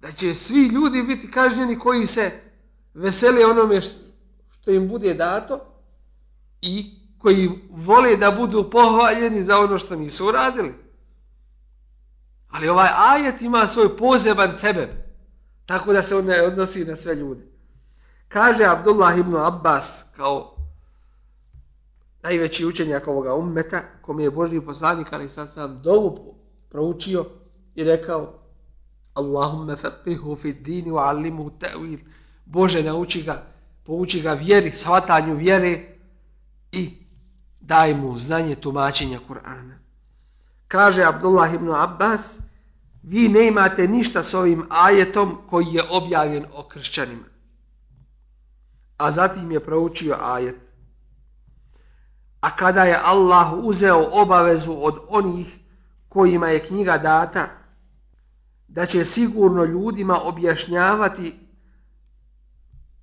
da 0.01 0.13
će 0.13 0.35
svi 0.35 0.67
ljudi 0.67 1.03
biti 1.03 1.31
kažnjeni 1.31 1.79
koji 1.79 2.07
se 2.07 2.33
veseli 2.95 3.45
onome 3.45 3.81
što 4.51 4.71
im 4.71 4.89
bude 4.89 5.15
dato 5.15 5.61
i 6.63 6.95
koji 7.19 7.51
vole 7.71 8.17
da 8.17 8.31
budu 8.31 8.71
pohvaljeni 8.71 9.45
za 9.45 9.59
ono 9.59 9.79
što 9.79 9.97
nisu 9.97 10.27
uradili. 10.27 10.75
Ali 12.49 12.69
ovaj 12.69 12.89
ajet 12.97 13.43
ima 13.43 13.67
svoj 13.67 13.97
poseban 13.97 14.59
sebe, 14.59 14.89
tako 15.67 15.93
da 15.93 16.03
se 16.03 16.17
on 16.17 16.25
ne 16.25 16.43
odnosi 16.43 16.85
na 16.85 16.97
sve 16.97 17.15
ljude. 17.15 17.43
Kaže 18.29 18.65
Abdullah 18.65 19.19
ibn 19.19 19.37
Abbas 19.37 20.05
kao 20.17 20.54
najveći 22.25 22.67
učenjak 22.67 23.09
ovoga 23.09 23.35
ummeta, 23.35 23.83
kom 24.03 24.21
je 24.21 24.31
Božji 24.31 24.61
poslanik, 24.61 25.07
ali 25.13 25.29
sad 25.29 25.53
sam 25.53 25.81
dovu 25.83 26.35
proučio 26.71 27.25
i 27.75 27.85
rekao 27.85 28.41
Allahumma 29.15 29.77
faqihu 29.77 30.37
fi 30.37 30.53
dini 30.53 30.91
wa 30.91 31.09
allimu 31.09 31.51
ta'wil. 31.61 31.99
Bože, 32.45 32.83
nauči 32.83 33.23
ga, 33.23 33.47
pouči 33.85 34.21
ga 34.21 34.33
vjeri, 34.33 34.73
shvatanju 34.77 35.37
vjere 35.37 35.99
i 36.73 36.91
daj 37.61 37.95
mu 37.95 38.19
znanje 38.19 38.55
tumačenja 38.55 39.21
Kur'ana. 39.29 39.79
Kaže 40.69 41.03
Abdullah 41.03 41.55
ibn 41.55 41.71
Abbas, 41.71 42.41
vi 43.03 43.29
ne 43.29 43.47
imate 43.47 43.89
ništa 43.89 44.23
s 44.23 44.35
ovim 44.35 44.67
ajetom 44.71 45.39
koji 45.51 45.67
je 45.67 45.83
objavljen 45.91 46.45
o 46.53 46.69
kršćanima. 46.69 47.25
A 48.97 49.11
zatim 49.11 49.51
je 49.51 49.61
proučio 49.61 50.17
ajet 50.23 50.64
A 52.44 52.56
kada 52.56 52.84
je 52.84 53.00
Allah 53.04 53.54
uzeo 53.54 54.10
obavezu 54.12 54.74
od 54.74 54.96
onih 55.08 55.60
kojima 56.10 56.48
je 56.48 56.60
knjiga 56.60 56.98
data, 56.98 57.48
da 58.68 58.86
će 58.86 59.06
sigurno 59.06 59.64
ljudima 59.64 60.18
objašnjavati 60.24 61.40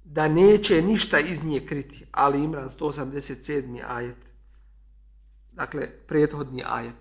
da 0.05 0.29
neće 0.29 0.83
ništa 0.83 1.19
iz 1.19 1.45
nje 1.45 1.67
kriti. 1.67 2.07
Ali 2.13 2.45
Imran 2.45 2.71
187. 2.79 3.83
ajet 3.89 4.17
dakle, 5.57 5.89
prethodni 6.07 6.63
ajet. 6.67 6.95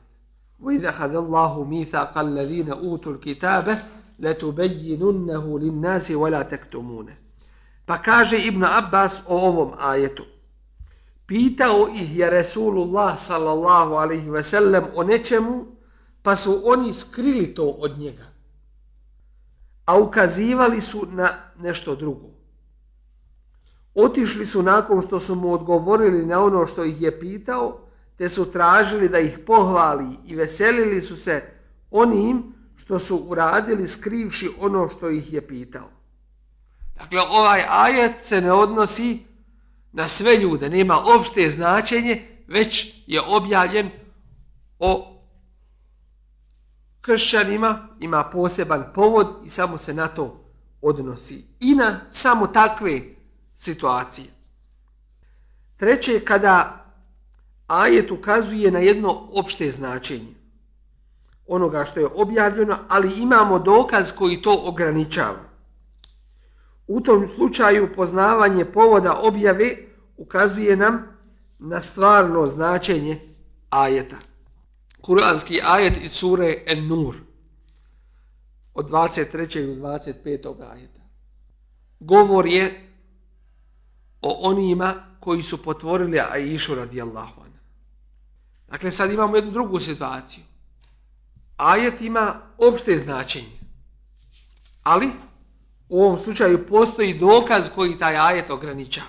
وَإِذَا 0.59 0.91
خَذَ 0.91 1.13
اللَّهُ 1.15 1.63
مِيثَاقَ 1.63 2.17
الَّذِينَ 2.17 2.71
أُوتُوا 2.71 3.13
الْكِتَابَ 3.13 3.79
لَتُبَيِّنُنَّهُ 4.19 5.59
لِلنَّاسِ 5.59 6.11
وَلَا 6.11 6.41
تَكْتُمُونَ 6.41 7.07
Pa 7.85 7.97
kaže 7.97 8.37
Ibn 8.37 8.63
Abbas 8.63 9.21
o 9.27 9.47
ovom 9.47 9.71
ajetu. 9.79 10.23
Pitao 11.30 11.88
ih 11.94 12.16
je 12.18 12.30
Resulullah 12.30 13.14
sallallahu 13.22 13.94
alaihi 13.94 14.30
ve 14.30 14.42
sellem 14.42 14.84
o 14.94 15.02
nečemu, 15.02 15.66
pa 16.22 16.36
su 16.36 16.62
oni 16.64 16.94
skrili 16.94 17.54
to 17.54 17.68
od 17.68 17.98
njega. 17.98 18.26
A 19.84 19.98
ukazivali 19.98 20.80
su 20.80 21.06
na 21.12 21.28
nešto 21.58 21.94
drugo. 21.94 22.30
Otišli 23.94 24.46
su 24.46 24.62
nakon 24.62 25.02
što 25.02 25.20
su 25.20 25.34
mu 25.34 25.52
odgovorili 25.52 26.26
na 26.26 26.42
ono 26.42 26.66
što 26.66 26.84
ih 26.84 27.02
je 27.02 27.20
pitao, 27.20 27.80
te 28.16 28.28
su 28.28 28.50
tražili 28.52 29.08
da 29.08 29.18
ih 29.18 29.38
pohvali 29.46 30.06
i 30.26 30.36
veselili 30.36 31.00
su 31.00 31.16
se 31.16 31.42
onim 31.90 32.54
što 32.76 32.98
su 32.98 33.16
uradili 33.16 33.88
skrivši 33.88 34.48
ono 34.60 34.88
što 34.88 35.10
ih 35.10 35.32
je 35.32 35.46
pitao. 35.46 35.90
Dakle, 36.94 37.20
ovaj 37.20 37.64
ajet 37.68 38.22
se 38.22 38.40
ne 38.40 38.52
odnosi 38.52 39.29
na 39.92 40.08
sve 40.08 40.36
ljude, 40.36 40.68
nema 40.68 40.98
opšte 40.98 41.50
značenje, 41.50 42.28
već 42.48 42.94
je 43.06 43.20
objavljen 43.20 43.90
o 44.78 45.20
kršćanima, 47.00 47.88
ima 48.00 48.24
poseban 48.24 48.84
povod 48.94 49.26
i 49.44 49.50
samo 49.50 49.78
se 49.78 49.94
na 49.94 50.08
to 50.08 50.44
odnosi. 50.82 51.44
I 51.60 51.74
na 51.74 52.00
samo 52.10 52.46
takve 52.46 53.00
situacije. 53.58 54.26
Treće, 55.76 56.20
kada 56.20 56.84
ajet 57.66 58.10
ukazuje 58.10 58.70
na 58.70 58.78
jedno 58.78 59.28
opšte 59.32 59.70
značenje 59.70 60.40
onoga 61.50 61.84
što 61.84 62.00
je 62.00 62.06
objavljeno, 62.06 62.78
ali 62.88 63.22
imamo 63.22 63.58
dokaz 63.58 64.12
koji 64.12 64.42
to 64.42 64.62
ograničava. 64.64 65.49
U 66.92 67.00
tom 67.00 67.28
slučaju 67.28 67.94
poznavanje 67.96 68.64
povoda 68.64 69.20
objave 69.22 69.76
ukazuje 70.16 70.76
nam 70.76 71.02
na 71.58 71.80
stvarno 71.80 72.46
značenje 72.46 73.20
ajeta. 73.68 74.16
Kuranski 75.00 75.60
ajet 75.64 75.92
iz 76.02 76.12
sure 76.12 76.62
En-Nur 76.66 77.16
od 78.74 78.90
23. 78.90 79.66
do 79.66 79.88
25. 79.88 80.72
ajeta. 80.72 81.00
Govor 82.00 82.46
je 82.46 82.90
o 84.22 84.50
onima 84.50 84.94
koji 85.20 85.42
su 85.42 85.62
potvorili 85.62 86.20
Aishu 86.32 86.74
radijallahu 86.74 87.40
anha. 87.40 87.60
Dakle, 88.68 88.92
sad 88.92 89.12
imamo 89.12 89.36
jednu 89.36 89.50
drugu 89.50 89.80
situaciju. 89.80 90.44
Ajet 91.56 92.00
ima 92.00 92.40
opšte 92.58 92.98
značenje. 92.98 93.60
Ali, 94.82 95.10
u 95.89 96.03
ovom 96.03 96.17
slučaju 96.17 96.65
postoji 96.65 97.13
dokaz 97.13 97.69
koji 97.75 97.97
taj 97.97 98.17
ajet 98.17 98.49
ograničava. 98.49 99.07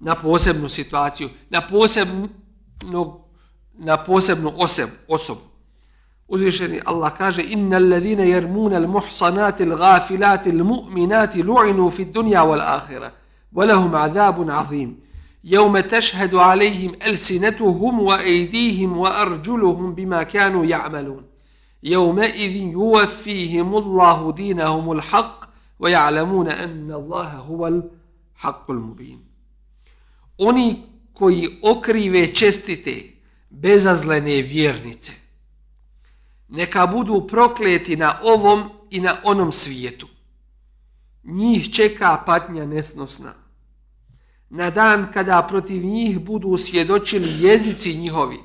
Na 0.00 0.14
posebnu 0.14 0.68
situaciju, 0.68 1.28
na 1.50 1.60
posebnu, 1.60 2.28
na 3.74 3.96
posebnu 3.96 4.52
oseb, 4.56 4.88
osobu. 5.08 5.40
Uzvišeni 6.28 6.80
Allah 6.84 7.12
kaže 7.18 7.42
Inna 7.42 7.76
alladhina 7.76 8.24
yarmuna 8.24 8.76
al-muhsanati 8.76 9.62
al-ghafilati 9.62 10.50
al-mu'minati 10.50 11.42
lu'inu 11.42 11.90
fi 11.90 12.04
dunya 12.04 12.42
wal-akhirah 12.42 13.10
wa 13.52 13.64
lahum 13.66 13.94
'adhabun 13.94 14.50
'azim. 14.50 15.06
يوم 15.46 15.80
تشهد 15.80 16.34
عليهم 16.34 16.92
ألسنتهم 17.06 18.00
وأيديهم 18.00 18.98
وأرجلهم 18.98 19.94
بما 19.94 20.22
كانوا 20.22 20.64
يعملون 20.64 21.22
يومئذ 21.82 22.56
يوفيهم 22.56 23.76
الله 23.76 24.32
دينهم 24.32 24.92
الحق 24.92 25.50
ويعلمون 25.78 26.48
أن 26.48 26.92
الله 26.92 27.28
هو 27.28 27.66
الحق 27.66 28.70
المبين 28.70 29.26
Oni 30.38 30.82
koji 31.12 31.58
okrive 31.62 32.34
čestite 32.34 33.02
bezazlene 33.50 34.42
vjernice, 34.42 35.12
neka 36.48 36.86
budu 36.86 37.26
prokleti 37.26 37.96
na 37.96 38.18
ovom 38.22 38.70
i 38.90 39.00
na 39.00 39.16
onom 39.24 39.52
svijetu. 39.52 40.06
Njih 41.24 41.74
čeka 41.74 42.22
patnja 42.26 42.66
nesnosna 42.66 43.34
na 44.50 44.70
dan 44.70 45.12
kada 45.12 45.46
protiv 45.48 45.84
njih 45.84 46.20
budu 46.20 46.56
svjedočili 46.56 47.44
jezici 47.44 47.94
njihovi 47.94 48.38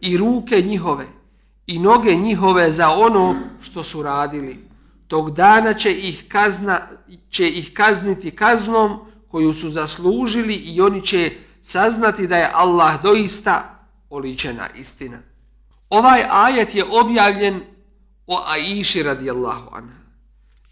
i 0.00 0.16
ruke 0.16 0.62
njihove 0.62 1.06
i 1.67 1.79
noge 1.79 2.15
njihove 2.15 2.71
za 2.71 2.89
ono 2.89 3.35
što 3.61 3.83
su 3.83 4.03
radili. 4.03 4.67
Tog 5.07 5.31
dana 5.31 5.73
će 5.73 5.91
ih, 5.93 6.25
kazna, 6.29 6.87
će 7.29 7.49
ih 7.49 7.73
kazniti 7.73 8.35
kaznom 8.35 8.99
koju 9.27 9.53
su 9.53 9.69
zaslužili 9.69 10.55
i 10.55 10.81
oni 10.81 11.05
će 11.05 11.31
saznati 11.63 12.27
da 12.27 12.37
je 12.37 12.51
Allah 12.53 13.01
doista 13.03 13.79
oličena 14.09 14.67
istina. 14.75 15.17
Ovaj 15.89 16.23
ajet 16.29 16.75
je 16.75 16.85
objavljen 16.91 17.61
o 18.27 18.43
Aiši 18.47 19.03
radijallahu 19.03 19.69
anha 19.71 19.97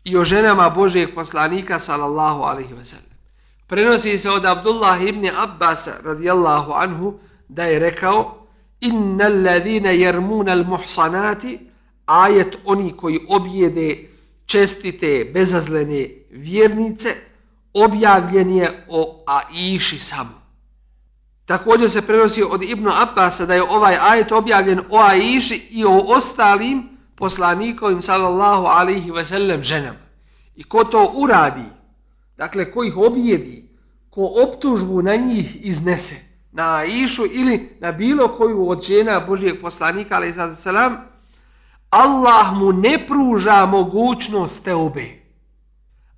i 0.03 0.17
o 0.17 0.23
ženama 0.23 0.69
Božijeg 0.69 1.15
poslanika 1.15 1.79
sallallahu 1.79 2.41
alaihi 2.41 2.73
ve 2.73 2.85
sellem. 2.85 3.15
Prenosi 3.67 4.19
se 4.19 4.31
od 4.31 4.45
Abdullah 4.45 5.01
ibn 5.01 5.29
Abbas 5.37 5.87
radijallahu 6.03 6.71
anhu 6.71 7.19
da 7.47 7.63
je 7.63 7.79
rekao 7.79 8.44
Inna 8.87 9.25
allazina 9.25 9.91
yarmuna 9.91 10.51
al-muhsanati 10.51 11.59
ajet 12.05 12.57
oni 12.65 12.93
koji 12.97 13.19
objede 13.29 14.09
čestite, 14.45 15.31
bezazlene 15.33 16.09
vjernice 16.29 17.15
objavljen 17.73 18.57
je 18.57 18.85
o 18.89 19.23
Aiši 19.27 19.99
samo. 19.99 20.41
Također 21.45 21.89
se 21.89 22.07
prenosi 22.07 22.43
od 22.43 22.63
Ibnu 22.63 22.91
Abbasa 22.93 23.45
da 23.45 23.53
je 23.53 23.63
ovaj 23.63 23.97
ajet 24.01 24.31
objavljen 24.31 24.79
o 24.89 24.99
Aiši 24.99 25.67
i 25.69 25.85
o 25.85 25.97
ostalim 25.97 26.89
poslanikovim 27.15 28.01
sallallahu 28.01 28.65
alaihi 28.65 29.11
ve 29.11 29.25
sellem 29.25 29.63
ženama. 29.63 30.05
I 30.55 30.63
ko 30.63 30.83
to 30.83 31.11
uradi, 31.15 31.65
dakle 32.37 32.71
ko 32.71 32.83
ih 32.83 32.97
objedi, 32.97 33.69
ko 34.09 34.31
optužbu 34.43 35.01
na 35.01 35.15
njih 35.15 35.65
iznese, 35.65 36.15
na 36.55 36.83
Išu 36.85 37.23
ili 37.31 37.77
na 37.79 37.91
bilo 37.91 38.27
koju 38.27 38.69
od 38.69 38.81
žena 38.81 39.21
Božijeg 39.27 39.61
poslanika 39.61 40.15
ali 40.15 40.33
sad 40.33 40.57
selam, 40.57 40.97
Allah 41.89 42.53
mu 42.53 42.71
ne 42.71 43.07
pruža 43.07 43.65
mogućnost 43.65 44.63
te 44.63 44.73
obe 44.73 45.25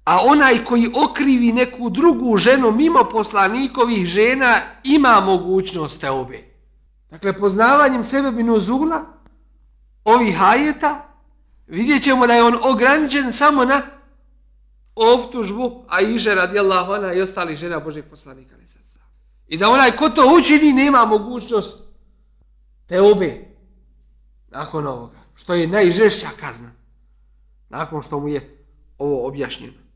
a 0.07 0.17
onaj 0.25 0.63
koji 0.63 0.91
okrivi 0.95 1.51
neku 1.51 1.89
drugu 1.89 2.37
ženu 2.37 2.71
mimo 2.71 3.09
poslanikovih 3.11 4.05
žena 4.05 4.61
ima 4.83 5.21
mogućnost 5.25 6.01
te 6.01 6.09
obe. 6.09 6.39
Dakle, 7.09 7.33
poznavanjem 7.33 8.03
sebe 8.03 8.31
binuzula 8.31 9.05
ovih 10.05 10.37
hajeta 10.37 11.05
vidjet 11.67 12.03
ćemo 12.03 12.27
da 12.27 12.33
je 12.33 12.43
on 12.43 12.57
ograničen 12.63 13.33
samo 13.33 13.65
na 13.65 13.81
optužbu 14.95 15.85
a 15.89 16.01
iže 16.01 16.35
radijallahu 16.35 16.91
ona 16.91 17.13
i 17.13 17.21
ostali 17.21 17.55
žena 17.55 17.79
Božeg 17.79 18.05
poslanika. 18.09 18.55
I 19.47 19.57
da 19.57 19.69
onaj 19.69 19.91
ko 19.91 20.09
to 20.09 20.21
učini 20.39 20.73
nema 20.73 21.05
mogućnost 21.05 21.75
te 22.85 23.01
obe 23.01 23.47
nakon 24.49 24.87
ovoga, 24.87 25.17
što 25.35 25.53
je 25.53 25.67
najžešća 25.67 26.27
kazna 26.39 26.71
nakon 27.69 28.01
što 28.01 28.19
mu 28.19 28.27
je 28.27 28.65
ovo 28.97 29.27
objašnjeno. 29.27 29.86